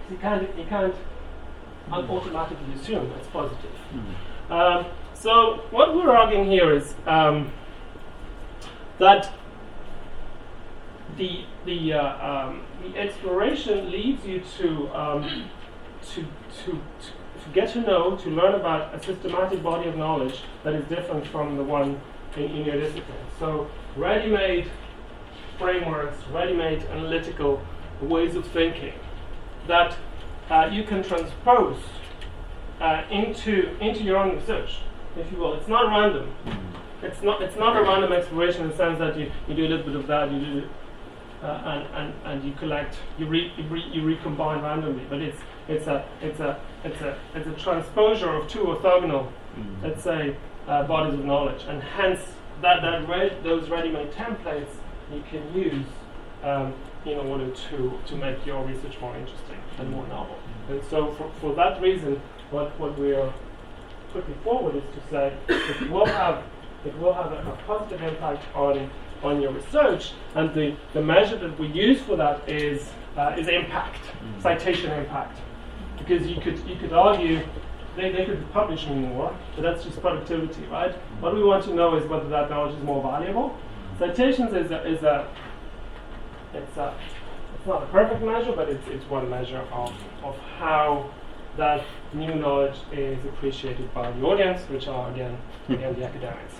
You 0.09 0.17
can't, 0.17 0.57
you 0.57 0.65
can't 0.65 0.95
automatically 1.91 2.73
assume 2.75 3.09
that's 3.09 3.27
positive. 3.27 3.71
Mm. 4.49 4.51
Um, 4.51 4.85
so 5.13 5.63
what 5.71 5.95
we're 5.95 6.15
arguing 6.15 6.49
here 6.49 6.73
is 6.73 6.95
um, 7.05 7.51
that 8.99 9.31
the 11.17 11.45
the 11.65 11.93
uh, 11.93 12.47
um, 12.47 12.65
the 12.83 12.97
exploration 12.97 13.91
leads 13.91 14.25
you 14.25 14.41
to, 14.57 14.89
um, 14.89 15.49
to, 16.13 16.21
to, 16.65 16.71
to 16.71 17.49
get 17.53 17.69
to 17.69 17.81
know, 17.81 18.17
to 18.17 18.29
learn 18.29 18.55
about 18.55 18.93
a 18.93 19.01
systematic 19.01 19.63
body 19.63 19.87
of 19.87 19.95
knowledge 19.95 20.41
that 20.63 20.73
is 20.73 20.83
different 20.85 21.25
from 21.27 21.55
the 21.57 21.63
one 21.63 22.01
in, 22.35 22.43
in 22.43 22.65
your 22.65 22.79
discipline. 22.79 23.17
So 23.39 23.69
ready-made 23.95 24.69
frameworks, 25.57 26.17
ready-made 26.31 26.83
analytical 26.83 27.61
ways 28.01 28.35
of 28.35 28.45
thinking 28.47 28.93
that 29.67 29.95
uh, 30.49 30.69
you 30.71 30.83
can 30.83 31.03
transpose 31.03 31.77
uh, 32.81 33.03
into 33.09 33.75
into 33.79 34.03
your 34.03 34.17
own 34.17 34.35
research, 34.35 34.79
if 35.15 35.31
you 35.31 35.37
will. 35.37 35.53
It's 35.53 35.67
not 35.67 35.87
random. 35.87 36.33
Mm-hmm. 36.45 37.05
It's 37.05 37.21
not 37.21 37.41
it's 37.41 37.55
not 37.55 37.77
a 37.77 37.81
random 37.81 38.11
exploration 38.11 38.63
in 38.63 38.69
the 38.69 38.75
sense 38.75 38.99
that 38.99 39.17
you, 39.17 39.31
you 39.47 39.55
do 39.55 39.65
a 39.65 39.69
little 39.69 39.85
bit 39.85 39.95
of 39.95 40.07
that, 40.07 40.31
you 40.31 40.39
do 40.39 40.69
uh, 41.43 41.61
and, 41.65 41.95
and, 41.95 42.13
and 42.25 42.43
you 42.43 42.53
collect, 42.53 42.97
you, 43.17 43.25
re, 43.25 43.51
you, 43.57 43.63
re, 43.65 43.83
you 43.91 44.05
recombine 44.05 44.61
randomly. 44.61 45.05
But 45.09 45.21
it's, 45.21 45.39
it's, 45.67 45.87
a, 45.87 46.05
it's, 46.21 46.39
a, 46.39 46.59
it's, 46.83 47.01
a, 47.01 47.17
it's 47.35 47.47
a 47.47 47.63
transposure 47.63 48.33
of 48.33 48.47
two 48.47 48.59
orthogonal, 48.59 49.27
mm-hmm. 49.27 49.83
let's 49.83 50.03
say, 50.03 50.37
uh, 50.67 50.83
bodies 50.83 51.13
of 51.19 51.25
knowledge. 51.25 51.63
And 51.67 51.81
hence, 51.81 52.19
that, 52.61 52.81
that 52.81 53.07
re- 53.07 53.37
those 53.43 53.69
ready-made 53.69 54.11
templates 54.11 54.73
you 55.11 55.23
can 55.29 55.53
use 55.53 55.85
um, 56.43 56.73
in 57.05 57.17
order 57.17 57.49
to, 57.69 57.99
to 58.05 58.15
make 58.15 58.45
your 58.45 58.63
research 58.65 58.99
more 59.01 59.15
interesting 59.15 59.57
and 59.79 59.89
more 59.91 60.07
novel. 60.07 60.37
And 60.69 60.81
so 60.89 61.11
for, 61.13 61.31
for 61.41 61.53
that 61.55 61.81
reason, 61.81 62.21
what, 62.51 62.77
what 62.79 62.97
we 62.97 63.13
are 63.13 63.33
putting 64.13 64.35
forward 64.43 64.75
is 64.75 64.83
to 64.83 65.09
say 65.09 65.33
it 65.49 65.89
will 65.91 66.05
have, 66.05 66.43
it 66.85 66.97
will 66.99 67.13
have 67.13 67.31
a, 67.31 67.37
a 67.37 67.57
positive 67.67 68.01
impact 68.01 68.43
on 68.55 68.89
on 69.23 69.41
your 69.41 69.53
research, 69.53 70.11
and 70.35 70.53
the, 70.53 70.75
the 70.91 71.01
measure 71.01 71.37
that 71.37 71.57
we 71.57 71.67
use 71.67 72.01
for 72.01 72.17
that 72.17 72.37
is 72.49 72.89
uh, 73.15 73.33
is 73.37 73.47
impact, 73.47 74.01
mm. 74.01 74.41
citation 74.41 74.91
impact, 74.91 75.39
because 75.97 76.27
you 76.27 76.41
could 76.41 76.59
you 76.67 76.75
could 76.75 76.91
argue 76.91 77.39
they, 77.95 78.11
they 78.11 78.25
could 78.25 78.51
publish 78.51 78.87
more, 78.87 79.35
but 79.55 79.61
that's 79.61 79.83
just 79.83 80.01
productivity, 80.01 80.65
right? 80.65 80.93
What 81.19 81.35
we 81.35 81.43
want 81.43 81.63
to 81.65 81.73
know 81.73 81.95
is 81.95 82.05
whether 82.09 82.27
that 82.29 82.49
knowledge 82.49 82.75
is 82.75 82.83
more 82.83 83.01
valuable. 83.01 83.57
Citations 83.99 84.53
is 84.53 84.71
a, 84.71 84.87
is 84.87 85.03
a 85.03 85.27
it's 86.53 86.77
a 86.77 86.93
it's 87.55 87.67
not 87.67 87.83
a 87.83 87.85
perfect 87.87 88.21
measure, 88.23 88.51
but 88.51 88.69
it's 88.69 88.87
it's 88.87 89.05
one 89.09 89.29
measure 89.29 89.63
of 89.71 89.93
of 90.23 90.37
how 90.59 91.09
that 91.57 91.83
new 92.13 92.33
knowledge 92.33 92.75
is 92.91 93.23
appreciated 93.25 93.93
by 93.93 94.11
the 94.11 94.21
audience, 94.23 94.61
which 94.69 94.87
are 94.87 95.11
again 95.11 95.37
again 95.69 95.93
the 95.95 96.05
academics. 96.05 96.55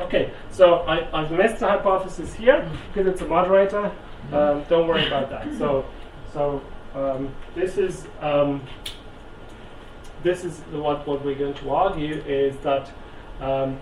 Okay, 0.00 0.32
so 0.50 0.80
I, 0.80 1.08
I've 1.18 1.30
missed 1.30 1.60
the 1.60 1.68
hypothesis 1.68 2.34
here 2.34 2.68
because 2.92 3.06
it's 3.06 3.22
a 3.22 3.26
moderator. 3.26 3.92
Um, 4.32 4.64
don't 4.68 4.88
worry 4.88 5.06
about 5.06 5.30
that. 5.30 5.46
So, 5.56 5.86
so 6.32 6.60
um, 6.94 7.32
this 7.54 7.78
is 7.78 8.06
um, 8.20 8.62
this 10.26 10.44
is 10.44 10.58
what 10.72 11.06
what 11.06 11.24
we're 11.24 11.36
going 11.36 11.54
to 11.54 11.70
argue 11.70 12.14
is 12.26 12.56
that 12.58 12.90
um, 13.40 13.78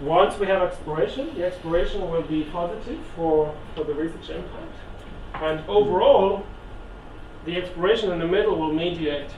once 0.00 0.38
we 0.38 0.46
have 0.46 0.62
exploration, 0.62 1.34
the 1.34 1.44
exploration 1.44 2.08
will 2.08 2.22
be 2.22 2.44
positive 2.44 3.00
for 3.16 3.52
for 3.74 3.82
the 3.82 3.92
research 3.92 4.30
impact, 4.30 4.76
and 5.34 5.68
overall, 5.68 6.46
the 7.46 7.56
exploration 7.56 8.12
in 8.12 8.20
the 8.20 8.26
middle 8.26 8.56
will 8.56 8.72
mediate 8.72 9.30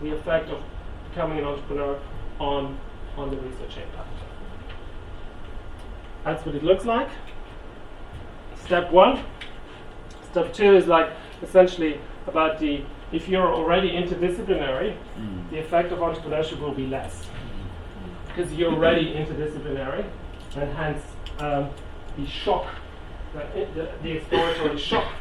the 0.00 0.12
effect 0.12 0.50
of 0.50 0.62
becoming 1.08 1.38
an 1.38 1.44
entrepreneur 1.44 1.98
on 2.38 2.78
on 3.16 3.30
the 3.30 3.36
research 3.38 3.76
impact. 3.78 4.18
That's 6.24 6.46
what 6.46 6.54
it 6.54 6.62
looks 6.62 6.84
like. 6.84 7.10
Step 8.64 8.92
one. 8.92 9.24
Step 10.30 10.54
two 10.54 10.76
is 10.76 10.86
like 10.86 11.10
essentially 11.42 12.00
about 12.28 12.60
the 12.60 12.84
if 13.12 13.28
you're 13.28 13.52
already 13.52 13.90
interdisciplinary, 13.90 14.96
mm. 15.18 15.50
the 15.50 15.58
effect 15.58 15.92
of 15.92 15.98
entrepreneurship 15.98 16.58
will 16.60 16.74
be 16.74 16.86
less 16.86 17.26
because 18.26 18.52
you're 18.52 18.72
already 18.72 19.12
interdisciplinary, 19.14 20.04
and 20.56 20.72
hence 20.74 21.02
um, 21.38 21.70
the 22.16 22.26
shock, 22.26 22.66
the, 23.34 23.66
the, 23.74 23.90
the 24.02 24.10
exploratory 24.12 24.78
shock 24.78 25.12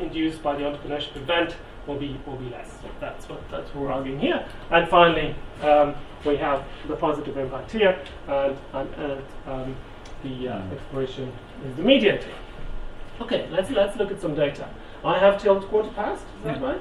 induced 0.00 0.42
by 0.42 0.56
the 0.56 0.62
entrepreneurship 0.62 1.16
event 1.16 1.56
will 1.86 1.98
be 1.98 2.20
will 2.26 2.36
be 2.36 2.50
less. 2.50 2.70
So 2.82 2.88
that's 3.00 3.28
what 3.28 3.50
that's 3.50 3.74
what 3.74 3.84
we're 3.84 3.92
arguing 3.92 4.20
here. 4.20 4.46
And 4.70 4.88
finally, 4.88 5.34
um, 5.62 5.94
we 6.24 6.36
have 6.36 6.64
the 6.86 6.96
positive 6.96 7.36
impact 7.36 7.72
here, 7.72 7.98
and, 8.26 8.56
and, 8.72 8.94
and 8.94 9.22
um, 9.46 9.76
the 10.22 10.48
uh, 10.48 10.62
exploration 10.72 11.32
is 11.66 11.76
the 11.76 11.82
mediator. 11.82 12.28
Okay, 13.20 13.48
let's 13.50 13.70
let's 13.70 13.96
look 13.96 14.10
at 14.10 14.20
some 14.20 14.34
data. 14.34 14.68
I 15.04 15.18
have 15.18 15.40
till 15.40 15.60
quarter 15.62 15.90
past. 15.90 16.24
Is 16.38 16.44
that 16.44 16.62
right? 16.62 16.80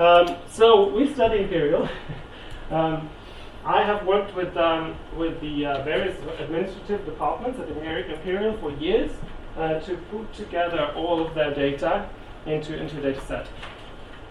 Um, 0.00 0.38
so 0.48 0.88
we 0.88 1.12
study 1.12 1.42
imperial. 1.42 1.86
um, 2.70 3.10
I 3.66 3.82
have 3.84 4.06
worked 4.06 4.34
with 4.34 4.56
um, 4.56 4.96
with 5.14 5.38
the 5.42 5.66
uh, 5.66 5.84
various 5.84 6.16
administrative 6.38 7.04
departments 7.04 7.60
at 7.60 7.68
Imperial 7.68 8.56
for 8.56 8.70
years 8.70 9.10
uh, 9.58 9.78
to 9.80 9.98
put 10.10 10.32
together 10.32 10.90
all 10.96 11.20
of 11.20 11.34
their 11.34 11.54
data 11.54 12.08
into 12.46 12.74
into 12.80 12.96
a 12.96 13.12
data 13.12 13.20
set, 13.26 13.46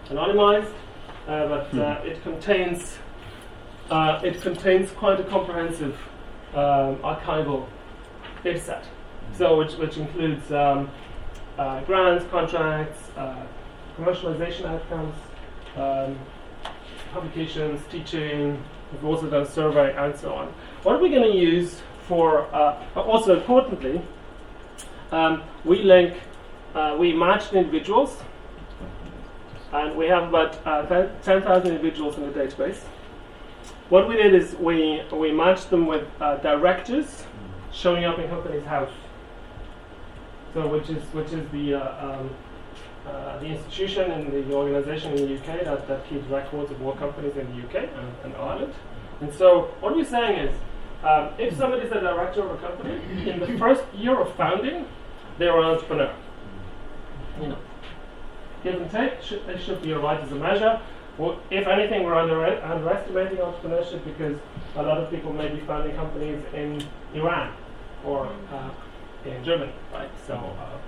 anonymized, 0.08 0.72
uh, 1.28 1.46
but 1.46 1.78
uh, 1.78 2.00
hmm. 2.00 2.08
it 2.08 2.20
contains 2.24 2.98
uh, 3.90 4.20
it 4.24 4.42
contains 4.42 4.90
quite 4.90 5.20
a 5.20 5.24
comprehensive 5.24 5.96
um, 6.52 6.96
archival 6.96 7.68
data 8.42 8.58
set. 8.58 8.84
So, 9.38 9.56
which, 9.58 9.74
which 9.74 9.96
includes 9.96 10.50
um, 10.50 10.90
uh, 11.56 11.80
grants, 11.82 12.24
contracts, 12.28 13.10
uh, 13.16 13.46
commercialization 13.96 14.64
outcomes, 14.64 15.14
um, 15.80 16.18
publications, 17.12 17.80
teaching, 17.90 18.62
we've 18.92 19.04
also 19.04 19.28
done 19.28 19.46
survey, 19.46 19.94
and 19.96 20.16
so 20.16 20.34
on. 20.34 20.52
What 20.82 20.96
are 20.96 20.98
we 20.98 21.08
going 21.08 21.30
to 21.30 21.38
use 21.38 21.80
for, 22.06 22.52
uh, 22.54 22.76
also 22.96 23.36
importantly, 23.36 24.00
um, 25.12 25.42
we 25.64 25.82
link, 25.82 26.16
uh, 26.74 26.96
we 26.98 27.12
match 27.12 27.52
individuals, 27.52 28.16
and 29.72 29.96
we 29.96 30.06
have 30.06 30.28
about 30.28 30.64
uh, 30.66 31.08
10,000 31.22 31.70
individuals 31.70 32.16
in 32.16 32.22
the 32.22 32.38
database. 32.38 32.80
What 33.88 34.08
we 34.08 34.16
did 34.16 34.34
is 34.34 34.54
we, 34.56 35.02
we 35.12 35.32
matched 35.32 35.70
them 35.70 35.86
with 35.86 36.06
uh, 36.20 36.36
directors 36.36 37.24
showing 37.72 38.04
up 38.04 38.18
in 38.18 38.28
Companies 38.28 38.64
House. 38.64 38.92
So 40.54 40.66
which 40.66 40.90
is 40.90 41.02
which 41.14 41.32
is 41.32 41.48
the 41.50 41.74
uh, 41.74 42.18
um, 42.18 42.30
uh, 43.06 43.38
the 43.38 43.46
institution 43.46 44.10
and 44.10 44.30
the 44.30 44.54
organization 44.54 45.12
in 45.12 45.26
the 45.26 45.34
UK 45.36 45.64
that, 45.64 45.88
that 45.88 46.08
keeps 46.08 46.26
records 46.26 46.70
of 46.70 46.82
all 46.82 46.92
companies 46.92 47.36
in 47.36 47.46
the 47.56 47.66
UK 47.66 47.88
and, 47.96 48.08
and 48.24 48.34
Ireland. 48.36 48.74
And 49.20 49.32
so 49.32 49.74
what 49.80 49.96
we're 49.96 50.04
saying 50.04 50.38
is, 50.38 50.54
um, 51.02 51.30
if 51.38 51.56
somebody 51.56 51.82
is 51.82 51.92
a 51.92 52.00
director 52.00 52.42
of 52.42 52.50
a 52.50 52.56
company, 52.58 53.00
in 53.30 53.40
the 53.40 53.58
first 53.58 53.84
year 53.94 54.20
of 54.20 54.34
founding, 54.36 54.86
they're 55.38 55.56
an 55.58 55.64
entrepreneur. 55.64 56.14
You 57.40 57.48
know, 57.48 57.58
give 58.62 58.80
and 58.80 58.90
take, 58.90 59.22
should, 59.22 59.46
they 59.46 59.58
should 59.58 59.82
be 59.82 59.94
alright 59.94 60.20
as 60.20 60.30
a 60.32 60.34
measure. 60.34 60.80
Well, 61.16 61.38
if 61.50 61.66
anything, 61.66 62.04
we're 62.04 62.14
under, 62.14 62.44
underestimating 62.44 63.38
entrepreneurship 63.38 64.04
because 64.04 64.38
a 64.76 64.82
lot 64.82 64.98
of 64.98 65.10
people 65.10 65.32
may 65.32 65.48
be 65.48 65.60
founding 65.60 65.96
companies 65.96 66.42
in 66.54 66.82
Iran 67.14 67.54
or 68.04 68.26
uh, 68.52 68.70
in 69.24 69.42
Germany, 69.44 69.72
right? 69.92 70.10
So, 70.26 70.34
uh, 70.34 70.78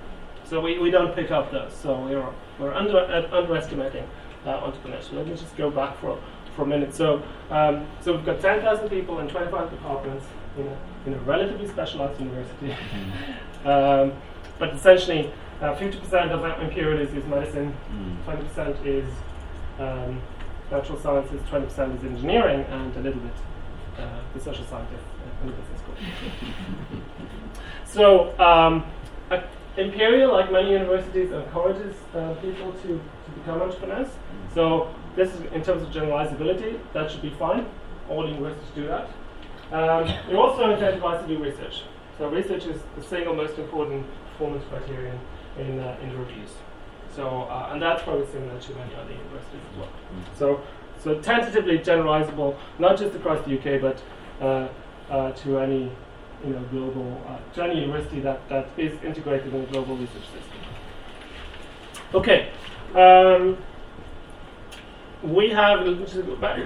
so 0.52 0.60
we, 0.60 0.78
we 0.78 0.90
don't 0.90 1.14
pick 1.14 1.30
up 1.30 1.50
those. 1.50 1.72
So 1.72 1.98
we're, 1.98 2.28
we're 2.58 2.74
under, 2.74 2.98
uh, 2.98 3.26
underestimating 3.34 4.06
uh, 4.44 4.60
entrepreneurship. 4.60 5.14
Let 5.14 5.26
me 5.26 5.34
just 5.34 5.56
go 5.56 5.70
back 5.70 5.98
for, 5.98 6.22
for 6.54 6.64
a 6.64 6.66
minute. 6.66 6.94
So, 6.94 7.22
um, 7.48 7.86
so 8.02 8.14
we've 8.14 8.26
got 8.26 8.38
10,000 8.38 8.90
people 8.90 9.20
in 9.20 9.28
25 9.28 9.70
departments 9.70 10.26
in 10.58 10.66
a, 10.66 10.76
in 11.06 11.14
a 11.14 11.18
relatively 11.20 11.66
specialized 11.68 12.20
university. 12.20 12.66
Mm-hmm. 12.68 13.66
um, 13.66 14.12
but 14.58 14.74
essentially, 14.74 15.32
50% 15.62 16.12
uh, 16.12 16.34
of 16.34 16.62
Imperial 16.62 17.00
is, 17.00 17.14
is 17.14 17.24
medicine, 17.24 17.74
20% 18.26 18.44
mm. 18.54 18.84
is 18.84 19.10
um, 19.78 20.20
natural 20.70 20.98
sciences, 20.98 21.40
20% 21.48 21.96
is 21.96 22.04
engineering, 22.04 22.60
and 22.68 22.94
a 22.98 23.00
little 23.00 23.20
bit 23.20 23.32
uh, 23.96 24.20
the 24.34 24.40
social 24.40 24.66
scientists 24.66 25.00
uh, 25.00 25.46
the 25.46 25.52
business 25.52 25.80
school. 25.80 25.94
so, 28.36 28.38
um, 28.38 28.84
Imperial, 29.76 30.32
like 30.32 30.52
many 30.52 30.72
universities, 30.72 31.30
encourages 31.30 31.94
uh, 32.14 32.34
people 32.34 32.72
to, 32.72 32.88
to 32.88 33.30
become 33.36 33.62
entrepreneurs. 33.62 34.08
So, 34.54 34.94
this 35.16 35.32
is 35.32 35.40
in 35.52 35.62
terms 35.62 35.82
of 35.82 35.88
generalizability, 35.90 36.78
that 36.92 37.10
should 37.10 37.22
be 37.22 37.30
fine. 37.30 37.66
All 38.08 38.28
universities 38.28 38.68
do 38.74 38.86
that. 38.86 39.08
Um, 39.72 40.04
it 40.30 40.34
also 40.34 40.76
incentivizes 40.76 41.22
to 41.22 41.36
do 41.36 41.42
research. 41.42 41.82
So, 42.18 42.28
research 42.28 42.66
is 42.66 42.80
the 42.96 43.02
single 43.02 43.34
most 43.34 43.58
important 43.58 44.06
performance 44.32 44.64
criterion 44.68 45.18
in, 45.58 45.80
uh, 45.80 45.96
in 46.02 46.18
reviews. 46.18 46.50
So, 47.14 47.42
uh, 47.42 47.70
and 47.72 47.80
that's 47.80 48.02
probably 48.02 48.26
similar 48.26 48.58
to 48.58 48.74
many 48.74 48.94
other 48.94 49.12
universities 49.12 49.60
as 49.72 49.78
well. 49.78 49.88
So, 50.38 50.60
so 51.02 51.20
tentatively 51.20 51.78
generalizable, 51.78 52.56
not 52.78 52.98
just 52.98 53.14
across 53.14 53.44
the 53.44 53.58
UK, 53.58 53.80
but 53.80 54.02
uh, 54.40 54.68
uh, 55.10 55.32
to 55.32 55.58
any 55.58 55.90
you 56.44 56.52
know 56.52 56.62
global 56.70 57.22
uh, 57.56 57.64
university 57.64 58.20
that, 58.20 58.48
that 58.48 58.68
is 58.76 58.92
integrated 59.02 59.54
in 59.54 59.60
a 59.62 59.66
global 59.66 59.96
research 59.96 60.24
system. 60.24 60.58
Okay. 62.14 62.50
Um, 62.94 63.56
we 65.22 65.50
have 65.50 65.86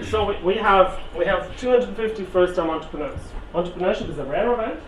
so 0.09 0.25
we, 0.25 0.37
we 0.43 0.55
have 0.55 0.99
we 1.17 1.25
have 1.27 1.55
250 1.59 2.25
first-time 2.25 2.71
entrepreneurs. 2.71 3.21
Entrepreneurship 3.55 4.11
is 4.11 4.19
a 4.19 4.25
rare 4.25 4.53
event, 4.53 4.81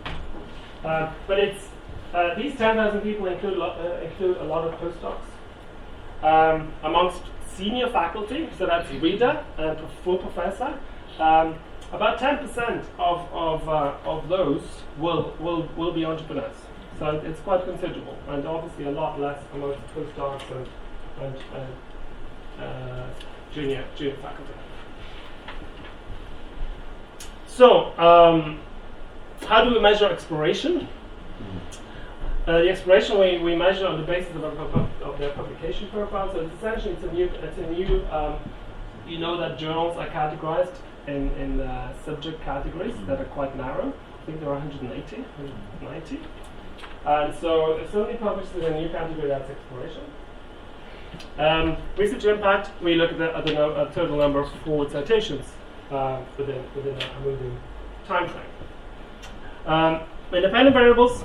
uh, 0.84 1.12
but 1.26 1.38
it's 1.38 1.68
uh, 2.14 2.34
these 2.34 2.56
10,000 2.56 3.00
people 3.02 3.26
include, 3.26 3.60
uh, 3.60 4.00
include 4.02 4.38
a 4.38 4.44
lot 4.44 4.66
of 4.66 4.74
postdocs. 4.80 5.20
Um, 6.22 6.72
amongst 6.82 7.22
senior 7.54 7.88
faculty, 7.90 8.48
so 8.58 8.66
that's 8.66 8.90
reader 8.92 9.44
and 9.58 9.78
full 10.02 10.18
professor, 10.18 10.78
um, 11.20 11.54
about 11.92 12.18
10% 12.18 12.84
of, 12.98 13.26
of, 13.32 13.68
uh, 13.68 13.94
of 14.04 14.28
those 14.28 14.62
will, 14.98 15.34
will, 15.40 15.68
will 15.76 15.92
be 15.92 16.04
entrepreneurs. 16.04 16.56
So 16.98 17.20
it's 17.24 17.40
quite 17.40 17.64
considerable, 17.64 18.18
and 18.28 18.46
obviously 18.46 18.86
a 18.86 18.90
lot 18.90 19.20
less 19.20 19.40
amongst 19.54 19.80
postdocs 19.94 20.42
and, 20.50 21.36
and 21.54 22.60
uh, 22.60 23.06
junior, 23.52 23.84
junior 23.96 24.16
faculty. 24.16 24.52
So, 27.46 27.98
um, 27.98 28.60
how 29.46 29.64
do 29.64 29.72
we 29.72 29.80
measure 29.80 30.06
exploration? 30.06 30.88
Uh, 32.46 32.62
the 32.62 32.70
exploration 32.70 33.18
we, 33.18 33.38
we 33.38 33.54
measure 33.54 33.86
on 33.86 34.00
the 34.00 34.06
basis 34.06 34.34
of, 34.36 34.42
of 34.44 35.18
their 35.18 35.30
publication 35.30 35.88
profile. 35.90 36.32
So 36.32 36.40
it's 36.40 36.54
essentially 36.54 36.94
it's 36.94 37.04
a 37.04 37.12
new 37.12 37.26
it's 37.26 37.58
a 37.58 37.70
new 37.70 38.04
um, 38.10 38.36
you 39.06 39.18
know 39.18 39.36
that 39.38 39.58
journals 39.58 39.96
are 39.96 40.08
categorized 40.08 40.74
in, 41.08 41.30
in 41.34 41.60
uh, 41.60 41.92
subject 42.04 42.42
categories 42.42 42.94
mm-hmm. 42.94 43.06
that 43.06 43.20
are 43.20 43.24
quite 43.26 43.56
narrow. 43.56 43.92
I 44.22 44.26
think 44.26 44.40
there 44.40 44.50
are 44.50 44.58
180, 44.58 45.16
190. 45.16 46.20
And 47.06 47.34
so 47.34 47.72
if 47.78 47.90
somebody 47.90 48.18
publishes 48.18 48.54
a 48.62 48.70
new 48.70 48.88
category, 48.90 49.28
that's 49.28 49.50
exploration. 49.50 50.02
Um, 51.38 51.76
research 51.96 52.24
impact, 52.24 52.70
we 52.82 52.94
look 52.94 53.12
at 53.12 53.18
the, 53.18 53.36
at 53.36 53.46
the 53.46 53.54
no, 53.54 53.72
uh, 53.72 53.90
total 53.92 54.18
number 54.18 54.40
of 54.40 54.52
forward 54.64 54.90
citations 54.90 55.46
uh, 55.90 56.20
within, 56.36 56.62
within 56.76 57.00
a 57.00 57.20
moving 57.20 57.58
time 58.06 58.28
frame. 58.28 58.44
Um, 59.66 60.00
independent 60.32 60.74
variables, 60.74 61.24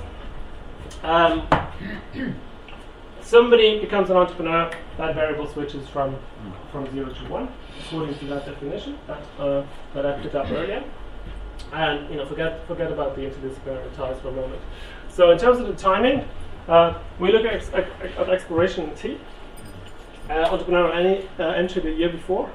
um, 1.02 1.46
somebody 3.20 3.80
becomes 3.80 4.10
an 4.10 4.16
entrepreneur, 4.16 4.70
that 4.96 5.14
variable 5.14 5.48
switches 5.48 5.88
from 5.88 6.16
from 6.70 6.90
zero 6.92 7.12
to 7.12 7.28
one, 7.28 7.48
according 7.80 8.18
to 8.18 8.24
that 8.26 8.46
definition 8.46 8.98
that 9.06 9.22
uh, 9.38 9.64
that 9.94 10.06
I 10.06 10.20
put 10.20 10.34
up 10.34 10.50
earlier. 10.50 10.84
And 11.72 12.08
you 12.10 12.16
know, 12.16 12.26
forget 12.26 12.66
forget 12.66 12.92
about 12.92 13.16
the 13.16 13.22
interdisciplinary 13.22 13.94
ties 13.96 14.20
for 14.20 14.28
a 14.28 14.32
moment. 14.32 14.60
So 15.08 15.30
in 15.30 15.38
terms 15.38 15.60
of 15.60 15.66
the 15.66 15.74
timing, 15.74 16.28
uh, 16.68 16.98
we 17.18 17.32
look 17.32 17.44
at, 17.44 17.54
ex- 17.54 17.70
at 17.74 18.28
exploration 18.28 18.90
in 18.90 18.94
T, 18.96 19.20
uh, 20.30 20.32
entrepreneur 20.50 20.92
any, 20.92 21.28
uh, 21.38 21.48
entry 21.50 21.82
the 21.82 21.90
year 21.92 22.08
before, 22.10 22.50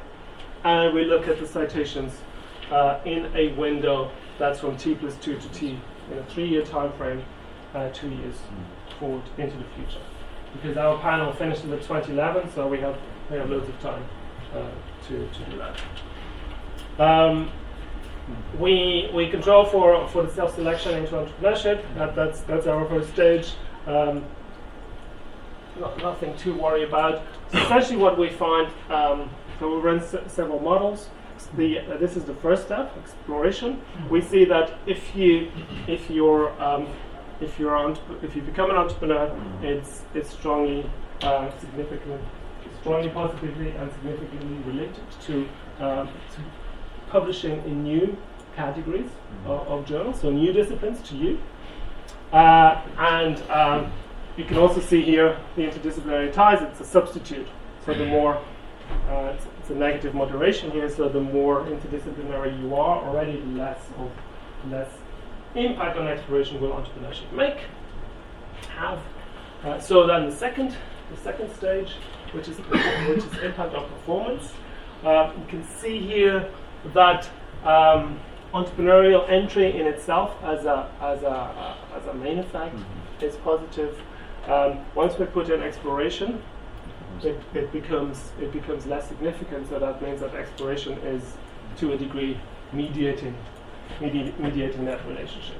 and 0.63 0.93
we 0.93 1.05
look 1.05 1.27
at 1.27 1.39
the 1.39 1.47
citations 1.47 2.13
uh, 2.71 2.99
in 3.05 3.31
a 3.35 3.53
window 3.53 4.11
that's 4.37 4.59
from 4.59 4.77
T 4.77 4.95
plus 4.95 5.15
two 5.17 5.37
to 5.37 5.49
T 5.49 5.79
in 6.11 6.17
a 6.17 6.23
three-year 6.25 6.63
time 6.63 6.91
frame 6.93 7.23
uh, 7.75 7.89
two 7.89 8.09
years 8.09 8.35
forward 8.99 9.23
into 9.37 9.57
the 9.57 9.65
future. 9.75 10.01
Because 10.53 10.77
our 10.77 10.97
panel 10.99 11.31
finishes 11.33 11.71
at 11.71 11.81
2011, 11.81 12.51
so 12.53 12.67
we 12.67 12.79
have 12.79 12.97
we 13.29 13.37
have 13.37 13.49
loads 13.49 13.69
of 13.69 13.79
time 13.79 14.03
uh, 14.53 14.69
to, 15.07 15.27
to 15.27 15.51
do 15.51 15.57
that. 15.57 15.79
Um, 16.99 17.51
we 18.59 19.09
we 19.13 19.29
control 19.29 19.65
for 19.65 20.07
for 20.09 20.23
the 20.23 20.33
self 20.33 20.55
selection 20.55 20.97
into 20.97 21.13
entrepreneurship. 21.13 21.83
That, 21.95 22.15
that's 22.15 22.41
that's 22.41 22.67
our 22.67 22.87
first 22.87 23.13
stage. 23.13 23.53
Um, 23.87 24.25
not, 25.79 25.97
nothing 25.99 26.35
to 26.37 26.53
worry 26.53 26.83
about. 26.83 27.23
So 27.51 27.57
essentially, 27.59 27.97
what 27.97 28.17
we 28.17 28.29
find. 28.29 28.67
Um, 28.89 29.29
so 29.59 29.75
we 29.75 29.81
run 29.81 30.01
several 30.29 30.59
models. 30.59 31.09
The, 31.55 31.79
uh, 31.79 31.97
this 31.97 32.17
is 32.17 32.25
the 32.25 32.33
first 32.35 32.65
step, 32.65 32.95
exploration. 32.97 33.81
We 34.09 34.21
see 34.21 34.45
that 34.45 34.77
if 34.85 35.15
you 35.15 35.51
if 35.87 36.09
you're 36.09 36.49
um, 36.61 36.87
if 37.41 37.57
you're 37.57 37.97
if 38.21 38.35
you 38.35 38.41
become 38.41 38.69
an 38.69 38.75
entrepreneur, 38.75 39.31
it's 39.61 40.01
it's 40.13 40.29
strongly 40.29 40.89
uh, 41.21 41.49
significant, 41.59 42.21
strongly 42.81 43.09
positively 43.09 43.71
and 43.71 43.91
significantly 43.91 44.57
related 44.71 45.03
to, 45.21 45.47
uh, 45.79 46.05
to 46.05 46.41
publishing 47.09 47.63
in 47.65 47.83
new 47.83 48.17
categories 48.55 49.09
mm-hmm. 49.09 49.51
of, 49.51 49.67
of, 49.67 49.85
journals, 49.85 50.21
so 50.21 50.29
new 50.29 50.53
disciplines 50.53 51.01
to 51.07 51.15
you. 51.15 51.39
Uh, 52.31 52.81
and 52.97 53.41
um, 53.49 53.91
you 54.37 54.45
can 54.45 54.57
also 54.57 54.79
see 54.79 55.01
here 55.01 55.37
the 55.55 55.63
interdisciplinary 55.63 56.31
ties. 56.31 56.61
It's 56.61 56.79
a 56.79 56.85
substitute. 56.85 57.47
So 57.85 57.93
the 57.93 58.05
more 58.05 58.35
uh, 59.09 59.33
it's, 59.35 59.45
it's, 59.59 59.69
a 59.69 59.75
negative 59.75 60.13
moderation 60.13 60.71
here. 60.71 60.89
So 60.89 61.09
the 61.09 61.19
more 61.19 61.63
interdisciplinary 61.63 62.59
you 62.61 62.75
are, 62.75 63.03
already 63.05 63.41
less 63.41 63.79
of 63.97 64.11
less 64.69 64.89
impact 65.55 65.97
on 65.97 66.07
exploration 66.07 66.59
will 66.61 66.71
entrepreneurship 66.71 67.31
make, 67.33 67.57
have. 68.75 68.99
Uh, 69.63 69.79
so 69.79 70.05
then 70.07 70.29
the 70.29 70.35
second, 70.35 70.75
the 71.11 71.17
second 71.21 71.53
stage, 71.55 71.93
which 72.33 72.47
is 72.47 72.57
which 72.57 73.23
is 73.23 73.43
impact 73.43 73.75
on 73.75 73.89
performance. 73.89 74.51
Uh, 75.03 75.31
you 75.37 75.45
can 75.47 75.63
see 75.63 75.99
here 75.99 76.49
that 76.93 77.29
um, 77.63 78.19
entrepreneurial 78.53 79.29
entry 79.29 79.79
in 79.79 79.87
itself 79.87 80.35
as 80.43 80.65
a 80.65 80.91
as 81.01 81.23
a 81.23 81.29
uh, 81.29 81.97
as 81.97 82.05
a 82.07 82.13
main 82.13 82.39
effect 82.39 82.75
mm-hmm. 82.75 83.25
is 83.25 83.35
positive. 83.37 83.99
Um, 84.47 84.79
once 84.95 85.17
we 85.19 85.25
put 85.25 85.49
in 85.49 85.61
exploration, 85.61 86.41
it, 87.21 87.39
it 87.53 87.71
becomes 87.71 88.31
it 88.39 88.51
becomes 88.51 88.85
less 88.85 89.07
significant. 89.07 89.69
So 89.69 89.79
that 89.79 90.01
means 90.01 90.21
that 90.21 90.33
exploration 90.33 90.93
is 90.99 91.23
to 91.77 91.93
a 91.93 91.97
degree 91.97 92.39
mediating 92.73 93.35
medi- 94.01 94.33
mediating 94.39 94.85
that 94.85 95.05
relationship. 95.07 95.57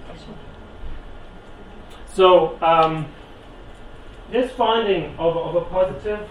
So, 2.13 2.62
um, 2.62 3.08
this 4.32 4.51
finding 4.51 5.15
of, 5.17 5.38
of 5.38 5.55
a 5.55 5.62
positive 5.65 6.27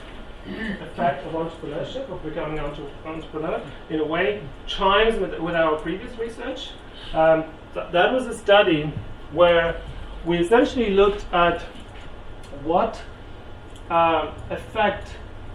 effect 0.47 1.27
of 1.27 1.33
entrepreneurship, 1.33 2.11
of 2.11 2.23
becoming 2.23 2.59
an 2.59 2.65
entre- 2.65 2.91
entrepreneur, 3.05 3.61
in 3.91 4.01
a 4.01 4.05
way 4.05 4.43
chimes 4.67 5.19
with, 5.19 5.39
with 5.41 5.55
our 5.55 5.77
previous 5.77 6.17
research. 6.19 6.71
Um, 7.13 7.45
th- 7.75 7.91
that 7.93 8.13
was 8.13 8.27
a 8.27 8.37
study 8.37 8.93
where 9.33 9.81
we 10.25 10.39
essentially 10.39 10.91
looked 10.91 11.25
at 11.33 11.63
what 12.63 13.01
uh, 13.91 14.33
effect 14.51 15.09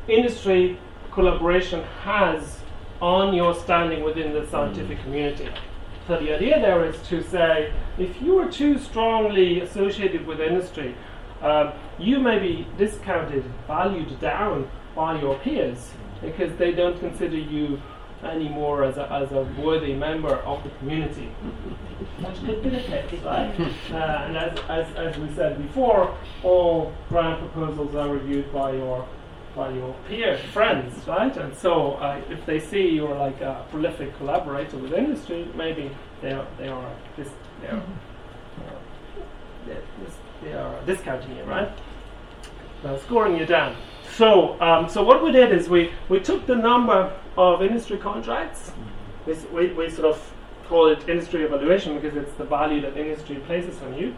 industry 0.07 0.77
collaboration 1.11 1.83
has 2.03 2.59
on 3.01 3.33
your 3.33 3.53
standing 3.53 4.03
within 4.03 4.33
the 4.33 4.47
scientific 4.47 5.01
community. 5.03 5.49
So 6.07 6.19
the 6.19 6.35
idea 6.35 6.59
there 6.59 6.83
is 6.85 7.01
to 7.07 7.23
say, 7.23 7.71
if 7.97 8.21
you 8.21 8.37
are 8.39 8.51
too 8.51 8.77
strongly 8.77 9.61
associated 9.61 10.27
with 10.27 10.39
industry, 10.41 10.95
um, 11.43 11.73
you 11.99 12.19
may 12.19 12.39
be 12.39 12.67
discounted, 12.77 13.43
valued 13.67 14.19
down 14.19 14.69
by 14.95 15.19
your 15.19 15.37
peers 15.39 15.91
because 16.21 16.55
they 16.57 16.71
don't 16.71 16.99
consider 16.99 17.37
you 17.37 17.81
anymore 18.23 18.83
as 18.83 18.97
a, 18.97 19.11
as 19.11 19.31
a 19.31 19.43
worthy 19.61 19.93
member 19.93 20.35
of 20.35 20.63
the 20.63 20.69
community. 20.79 21.25
Which 22.19 22.39
could 22.45 22.63
be 22.63 22.69
the 22.69 22.79
case, 22.81 23.21
right? 23.23 23.53
Uh, 23.91 23.95
and 23.95 24.37
as, 24.37 24.59
as, 24.69 24.95
as 24.95 25.17
we 25.17 25.29
said 25.35 25.61
before, 25.61 26.17
all 26.41 26.93
grant 27.09 27.39
proposals 27.39 27.93
are 27.95 28.09
reviewed 28.09 28.51
by 28.51 28.71
your 28.71 29.07
by 29.55 29.69
your 29.69 29.95
peer 30.09 30.35
friends, 30.51 31.07
right? 31.07 31.35
And 31.37 31.55
so 31.55 31.93
uh, 31.93 32.19
if 32.29 32.43
they 32.47 32.59
see 32.59 32.87
you're 32.89 33.13
like 33.13 33.39
a 33.41 33.65
prolific 33.69 34.17
collaborator 34.17 34.77
with 34.77 34.93
industry, 34.93 35.47
maybe 35.55 35.91
they 36.21 36.31
are 36.31 36.47
they 36.57 36.69
are 36.69 36.91
this 37.15 37.29
they 37.61 37.67
are, 37.67 37.77
uh, 37.77 37.81
they 40.43 40.53
are 40.53 40.81
discounting 40.85 41.35
you, 41.37 41.43
right? 41.43 41.69
Uh, 42.83 42.97
scoring 42.99 43.37
you 43.37 43.45
down. 43.45 43.75
So 44.15 44.59
um, 44.61 44.89
so 44.89 45.03
what 45.03 45.23
we 45.23 45.31
did 45.31 45.51
is 45.51 45.69
we 45.69 45.91
we 46.09 46.19
took 46.19 46.45
the 46.45 46.55
number 46.55 47.11
of 47.37 47.61
industry 47.61 47.97
contracts. 47.97 48.71
This, 49.25 49.45
we, 49.53 49.67
we 49.73 49.89
sort 49.89 50.09
of 50.13 50.33
call 50.67 50.87
it 50.89 51.07
industry 51.07 51.43
evaluation 51.43 51.95
because 51.99 52.17
it's 52.17 52.33
the 52.33 52.43
value 52.43 52.81
that 52.81 52.97
industry 52.97 53.37
places 53.47 53.81
on 53.81 53.93
you. 53.97 54.13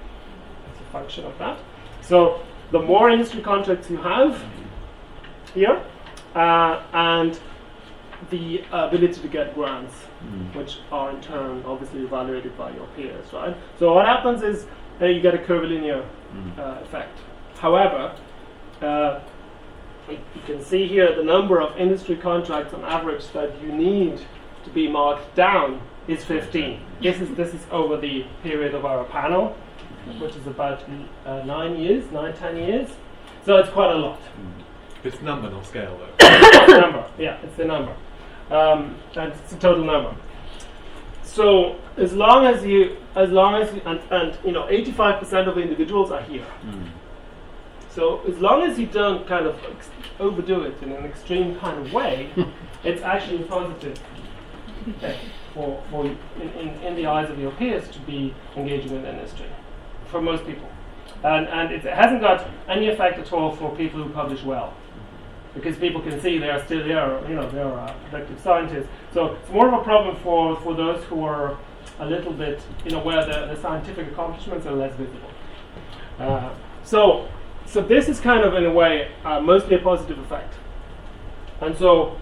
It's 0.71 0.81
a 0.81 0.91
function 0.91 1.25
of 1.25 1.37
that. 1.37 1.59
So 2.01 2.41
the 2.71 2.79
more 2.81 3.09
industry 3.09 3.41
contracts 3.41 3.89
you 3.89 3.97
have 3.97 4.43
here, 5.53 5.81
uh, 6.33 6.81
and 6.93 7.39
the 8.31 8.63
ability 8.71 9.21
to 9.21 9.27
get 9.27 9.53
grants, 9.53 9.93
Mm. 10.25 10.55
which 10.55 10.79
are 10.91 11.11
in 11.11 11.21
turn 11.21 11.61
obviously 11.67 12.01
evaluated 12.01 12.57
by 12.57 12.71
your 12.71 12.87
peers, 12.95 13.31
right? 13.31 13.55
So 13.77 13.93
what 13.93 14.07
happens 14.07 14.41
is 14.41 14.65
uh, 15.01 15.05
you 15.05 15.21
get 15.21 15.33
a 15.33 15.37
curvilinear 15.39 16.03
Mm. 16.35 16.59
uh, 16.59 16.81
effect. 16.81 17.17
However, 17.59 18.13
uh, 18.81 19.19
you 20.09 20.17
can 20.45 20.61
see 20.61 20.85
here 20.85 21.15
the 21.15 21.23
number 21.23 21.61
of 21.61 21.77
industry 21.77 22.17
contracts 22.17 22.73
on 22.73 22.83
average 22.83 23.29
that 23.31 23.51
you 23.61 23.71
need 23.71 24.19
to 24.65 24.69
be 24.71 24.89
marked 24.89 25.33
down 25.35 25.79
is 26.09 26.25
15. 26.25 26.81
This 27.01 27.21
is 27.21 27.29
this 27.35 27.53
is 27.53 27.65
over 27.71 27.95
the 27.95 28.25
period 28.43 28.73
of 28.75 28.83
our 28.85 29.05
panel, 29.05 29.55
which 30.19 30.35
is 30.35 30.45
about 30.45 30.83
uh, 31.25 31.41
nine 31.45 31.77
years, 31.77 32.11
nine 32.11 32.33
ten 32.33 32.57
years. 32.57 32.89
So 33.45 33.55
it's 33.57 33.69
quite 33.69 33.91
a 33.91 33.95
lot. 33.97 34.19
It's 35.05 35.21
number, 35.21 35.49
not 35.49 35.65
scale, 35.65 35.97
though. 36.19 36.79
Number, 36.81 37.05
yeah, 37.17 37.37
it's 37.43 37.55
the 37.55 37.65
number, 37.65 37.93
um, 38.51 38.95
and 39.15 39.31
it's 39.31 39.53
the 39.53 39.59
total 39.59 39.85
number. 39.85 40.13
So 41.35 41.75
as 41.97 42.13
long 42.13 42.45
as 42.45 42.63
you, 42.63 42.95
as 43.13 43.29
long 43.29 43.61
as 43.61 43.73
you, 43.73 43.81
and, 43.85 43.99
and 44.09 44.37
you 44.45 44.53
know, 44.53 44.67
85% 44.67 45.49
of 45.49 45.55
the 45.55 45.61
individuals 45.61 46.09
are 46.09 46.21
here. 46.21 46.45
Mm. 46.63 46.87
So 47.89 48.21
as 48.21 48.39
long 48.39 48.63
as 48.63 48.79
you 48.79 48.85
don't 48.85 49.27
kind 49.27 49.45
of 49.45 49.61
ex- 49.69 49.89
overdo 50.17 50.63
it 50.63 50.81
in 50.81 50.93
an 50.93 51.03
extreme 51.03 51.57
kind 51.57 51.85
of 51.85 51.91
way, 51.91 52.29
it's 52.85 53.01
actually 53.01 53.43
positive 53.43 53.99
okay, 54.97 55.19
for, 55.53 55.83
for 55.91 56.05
in, 56.05 56.17
in, 56.57 56.69
in 56.81 56.95
the 56.95 57.05
eyes 57.05 57.29
of 57.29 57.37
your 57.37 57.51
peers 57.51 57.89
to 57.89 57.99
be 58.11 58.33
engaging 58.55 58.95
in 58.95 59.05
industry 59.05 59.47
for 60.05 60.21
most 60.21 60.45
people. 60.45 60.69
And, 61.25 61.49
and 61.49 61.73
it 61.73 61.83
hasn't 61.83 62.21
got 62.21 62.47
any 62.69 62.87
effect 62.87 63.19
at 63.19 63.33
all 63.33 63.53
for 63.53 63.75
people 63.75 64.01
who 64.01 64.09
publish 64.13 64.41
well. 64.43 64.73
Because 65.55 65.77
people 65.77 66.01
can 66.01 66.19
see 66.19 66.37
they 66.37 66.49
are 66.49 66.63
still 66.63 66.85
there, 66.85 67.27
you 67.27 67.35
know, 67.35 67.49
they 67.49 67.61
are 67.61 67.79
uh, 67.79 67.93
productive 68.09 68.39
scientists. 68.41 68.87
So 69.13 69.35
it's 69.35 69.49
more 69.49 69.67
of 69.67 69.73
a 69.73 69.83
problem 69.83 70.17
for, 70.17 70.59
for 70.61 70.75
those 70.75 71.03
who 71.05 71.23
are 71.23 71.57
a 71.99 72.05
little 72.05 72.33
bit, 72.33 72.61
you 72.83 72.91
know, 72.91 72.99
where 72.99 73.25
the, 73.25 73.53
the 73.53 73.61
scientific 73.61 74.11
accomplishments 74.11 74.67
are 74.67 74.73
less 74.73 74.93
visible. 74.95 75.29
Uh, 76.19 76.53
so, 76.83 77.27
so 77.65 77.81
this 77.81 78.09
is 78.09 78.19
kind 78.19 78.43
of, 78.43 78.53
in 78.53 78.65
a 78.65 78.71
way, 78.71 79.11
uh, 79.23 79.39
mostly 79.39 79.75
a 79.75 79.79
positive 79.79 80.19
effect. 80.19 80.53
And 81.61 81.75
so, 81.77 82.17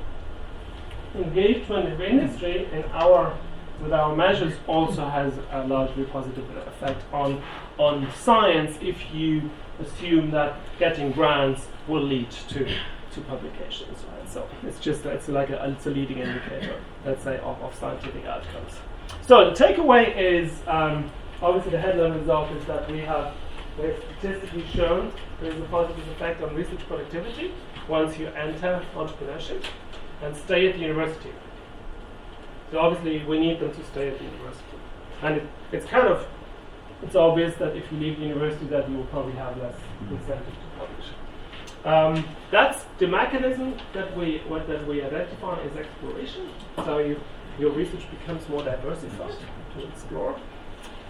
engagement 1.15 1.91
of 1.91 2.01
industry 2.01 2.67
in 2.71 2.83
our 2.91 3.35
with 3.81 3.91
our 3.91 4.15
measures 4.15 4.53
also 4.67 5.05
has 5.07 5.33
a 5.51 5.67
largely 5.67 6.05
positive 6.05 6.45
effect 6.67 7.03
on 7.11 7.41
on 7.77 8.07
science 8.15 8.77
if 8.81 9.13
you 9.13 9.49
assume 9.81 10.31
that 10.31 10.55
getting 10.79 11.11
grants 11.11 11.67
will 11.87 12.03
lead 12.03 12.29
to 12.31 12.69
to 13.13 13.21
publications. 13.21 14.03
Right? 14.11 14.29
So 14.29 14.47
it's 14.63 14.79
just 14.79 15.05
it's 15.05 15.27
like 15.27 15.49
a 15.49 15.69
it's 15.69 15.85
a 15.85 15.89
leading 15.89 16.19
indicator, 16.19 16.79
let's 17.05 17.23
say, 17.23 17.37
of, 17.39 17.61
of 17.61 17.75
scientific 17.75 18.25
outcomes. 18.25 18.73
So 19.21 19.49
the 19.49 19.55
takeaway 19.55 20.15
is 20.15 20.51
um, 20.67 21.11
obviously 21.41 21.71
the 21.71 21.79
headline 21.79 22.19
result 22.19 22.51
is 22.51 22.65
that 22.65 22.89
we 22.91 22.99
have 22.99 23.33
we 23.77 23.87
have 23.87 24.03
statistically 24.19 24.65
shown 24.67 25.11
there 25.41 25.51
is 25.51 25.59
a 25.59 25.65
positive 25.65 26.07
effect 26.09 26.41
on 26.41 26.55
research 26.55 26.79
productivity 26.87 27.53
once 27.87 28.17
you 28.17 28.27
enter 28.27 28.85
entrepreneurship 28.95 29.63
and 30.21 30.35
stay 30.35 30.69
at 30.69 30.75
the 30.75 30.81
university. 30.81 31.31
So 32.71 32.79
obviously 32.79 33.25
we 33.25 33.39
need 33.39 33.59
them 33.59 33.73
to 33.73 33.83
stay 33.85 34.09
at 34.09 34.17
the 34.17 34.25
university, 34.25 34.77
and 35.21 35.37
it, 35.37 35.47
it's 35.71 35.85
kind 35.85 36.07
of 36.07 36.25
it's 37.01 37.15
obvious 37.15 37.55
that 37.57 37.75
if 37.75 37.91
you 37.91 37.99
leave 37.99 38.17
the 38.17 38.25
university 38.25 38.65
that 38.67 38.89
you 38.89 38.97
will 38.97 39.05
probably 39.05 39.33
have 39.33 39.57
less 39.57 39.75
incentive. 40.09 40.55
Um, 41.85 42.25
that's 42.51 42.85
the 42.97 43.07
mechanism 43.07 43.75
that 43.93 44.15
we 44.17 44.41
what, 44.47 44.67
that 44.67 44.87
we 44.87 45.03
identify 45.03 45.59
is 45.61 45.75
exploration. 45.75 46.49
So 46.77 46.99
you, 46.99 47.19
your 47.59 47.71
research 47.71 48.05
becomes 48.09 48.47
more 48.47 48.63
diversified 48.63 49.35
to 49.75 49.87
explore, 49.87 50.39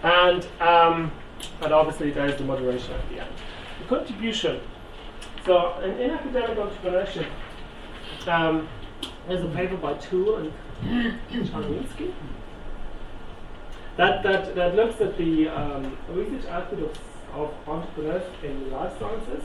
and 0.02 0.46
um, 0.60 1.12
and 1.62 1.72
obviously 1.72 2.10
there 2.10 2.26
is 2.26 2.36
the 2.36 2.44
moderation 2.44 2.92
at 2.92 3.08
the 3.08 3.20
end. 3.20 3.30
The 3.80 3.96
contribution. 3.96 4.60
So 5.46 5.78
in, 5.80 6.00
in 6.00 6.10
academic 6.10 6.56
entrepreneurship, 6.56 7.28
um, 8.26 8.68
there's 9.28 9.44
a 9.44 9.48
paper 9.48 9.76
by 9.76 9.94
Toole 9.94 10.36
and 10.36 10.52
Czarnitzki 11.30 12.12
that, 13.96 14.22
that, 14.24 14.54
that 14.54 14.74
looks 14.74 15.00
at 15.00 15.16
the 15.16 15.48
um, 15.48 15.96
research 16.10 16.46
output 16.50 16.80
of, 16.80 16.98
of 17.34 17.68
entrepreneurs 17.68 18.24
in 18.42 18.70
life 18.70 18.92
sciences, 18.98 19.44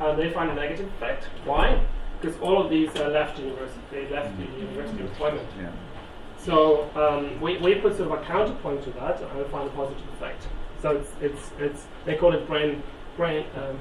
and 0.00 0.18
they 0.18 0.30
find 0.30 0.50
a 0.50 0.54
negative 0.54 0.88
effect. 0.94 1.24
Why? 1.44 1.84
Because 2.20 2.38
all 2.40 2.62
of 2.62 2.70
these 2.70 2.90
uh, 2.96 3.08
left 3.08 3.38
university, 3.38 3.80
they 3.90 4.08
left 4.08 4.36
the 4.38 4.44
university 4.44 5.02
employment. 5.02 5.48
Yeah. 5.58 5.70
So 6.38 6.90
um, 6.94 7.40
we, 7.40 7.56
we 7.58 7.74
put 7.76 7.96
sort 7.96 8.10
of 8.10 8.22
a 8.22 8.24
counterpoint 8.24 8.82
to 8.84 8.90
that, 8.92 9.20
and 9.20 9.38
we 9.38 9.44
find 9.44 9.68
a 9.68 9.72
positive 9.72 10.06
effect. 10.14 10.46
So 10.82 10.90
it's, 10.90 11.10
it's, 11.20 11.50
it's 11.58 11.86
they 12.04 12.16
call 12.16 12.34
it 12.34 12.46
brain 12.46 12.82
brain 13.16 13.46
um, 13.56 13.78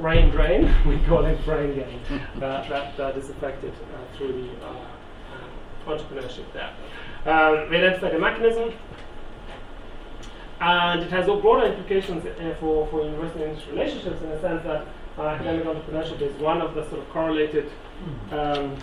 brain 0.00 0.30
drain. 0.30 0.74
we 0.86 0.98
call 1.06 1.24
it 1.24 1.44
brain 1.44 1.74
gain. 1.74 2.00
uh, 2.36 2.68
that 2.68 2.96
that 2.96 3.16
is 3.16 3.30
affected 3.30 3.72
uh, 3.72 4.16
through 4.16 4.32
the 4.32 4.66
uh, 4.66 4.70
uh, 4.70 5.96
entrepreneurship 5.96 6.52
there. 6.52 6.74
Um, 7.26 7.70
we 7.70 7.76
identified 7.76 8.14
a 8.14 8.18
mechanism, 8.18 8.72
and 10.60 11.02
it 11.02 11.10
has 11.10 11.26
broader 11.26 11.66
implications 11.66 12.26
uh, 12.26 12.56
for 12.58 12.88
for 12.88 13.04
university 13.04 13.44
industry 13.44 13.72
relationships 13.72 14.20
in 14.20 14.30
the 14.30 14.40
sense 14.40 14.64
that 14.64 14.86
uh, 15.18 15.38
entrepreneurship 15.38 16.20
is 16.20 16.34
one 16.40 16.60
of 16.60 16.74
the 16.74 16.88
sort 16.88 17.00
of 17.02 17.08
correlated 17.10 17.70
um, 18.30 18.76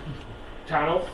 channels. 0.68 1.08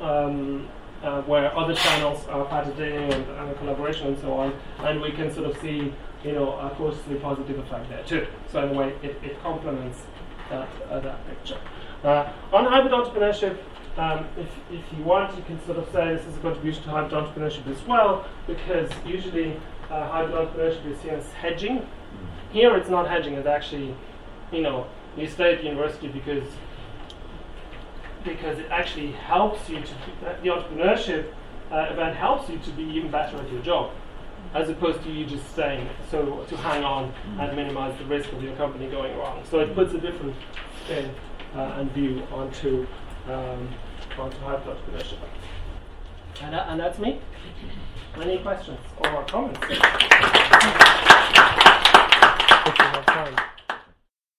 Um, 0.00 0.68
uh, 1.02 1.22
where 1.22 1.56
other 1.56 1.74
channels 1.74 2.26
are 2.28 2.44
patenting 2.46 3.12
and, 3.12 3.24
and 3.28 3.56
collaboration 3.58 4.08
and 4.08 4.18
so 4.18 4.32
on, 4.32 4.54
and 4.80 5.00
we 5.00 5.12
can 5.12 5.32
sort 5.32 5.46
of 5.46 5.56
see, 5.60 5.92
you 6.24 6.32
know, 6.32 6.52
a 6.58 6.70
cautiously 6.70 7.16
positive 7.16 7.58
effect 7.58 7.88
there 7.88 8.02
too. 8.04 8.26
So 8.50 8.64
in 8.64 8.70
a 8.70 8.72
way, 8.72 8.94
it, 9.02 9.16
it 9.22 9.40
complements 9.42 10.02
that 10.50 10.68
uh, 10.90 11.00
that 11.00 11.26
picture. 11.28 11.58
Uh, 12.02 12.32
on 12.52 12.64
hybrid 12.64 12.92
entrepreneurship, 12.92 13.58
um, 13.96 14.26
if, 14.36 14.48
if 14.70 14.84
you 14.96 15.04
want, 15.04 15.36
you 15.36 15.42
can 15.44 15.64
sort 15.64 15.78
of 15.78 15.86
say 15.92 16.14
this 16.14 16.26
is 16.26 16.36
a 16.36 16.40
contribution 16.40 16.82
to 16.84 16.90
hybrid 16.90 17.12
entrepreneurship 17.12 17.66
as 17.68 17.82
well, 17.86 18.26
because 18.46 18.90
usually 19.04 19.60
uh, 19.90 20.08
hybrid 20.08 20.34
entrepreneurship 20.34 20.86
is 20.86 20.98
seen 21.00 21.10
as 21.10 21.30
hedging. 21.32 21.86
Here, 22.52 22.76
it's 22.76 22.88
not 22.88 23.08
hedging; 23.08 23.34
it's 23.34 23.46
actually, 23.46 23.94
you 24.52 24.62
know, 24.62 24.86
you 25.16 25.26
stay 25.28 25.54
at 25.54 25.64
university 25.64 26.08
because 26.08 26.44
because 28.24 28.58
it 28.58 28.66
actually 28.70 29.12
helps 29.12 29.68
you 29.68 29.80
to 29.80 29.94
the 30.42 30.48
entrepreneurship 30.48 31.32
uh, 31.70 31.86
event 31.90 32.16
helps 32.16 32.48
you 32.48 32.58
to 32.58 32.70
be 32.72 32.82
even 32.82 33.10
better 33.10 33.36
at 33.36 33.52
your 33.52 33.62
job 33.62 33.92
as 34.54 34.68
opposed 34.68 35.02
to 35.02 35.10
you 35.10 35.24
just 35.24 35.48
staying 35.52 35.88
so 36.10 36.44
to 36.48 36.56
hang 36.56 36.82
on 36.84 37.12
and 37.38 37.56
minimize 37.56 37.96
the 37.98 38.04
risk 38.06 38.32
of 38.32 38.42
your 38.42 38.54
company 38.56 38.88
going 38.88 39.16
wrong. 39.16 39.42
So 39.50 39.60
it 39.60 39.74
puts 39.74 39.94
a 39.94 40.00
different 40.00 40.34
spin 40.84 41.10
uh, 41.54 41.76
and 41.76 41.90
view 41.92 42.22
onto 42.32 42.86
um, 43.28 43.68
onto 44.18 44.38
hybrid 44.38 44.76
entrepreneurship. 44.76 45.18
And, 46.42 46.54
that, 46.54 46.68
and 46.68 46.80
that's 46.80 46.98
me. 46.98 47.20
Any 48.20 48.38
questions 48.38 48.78
or 48.98 49.24
comments 49.24 49.60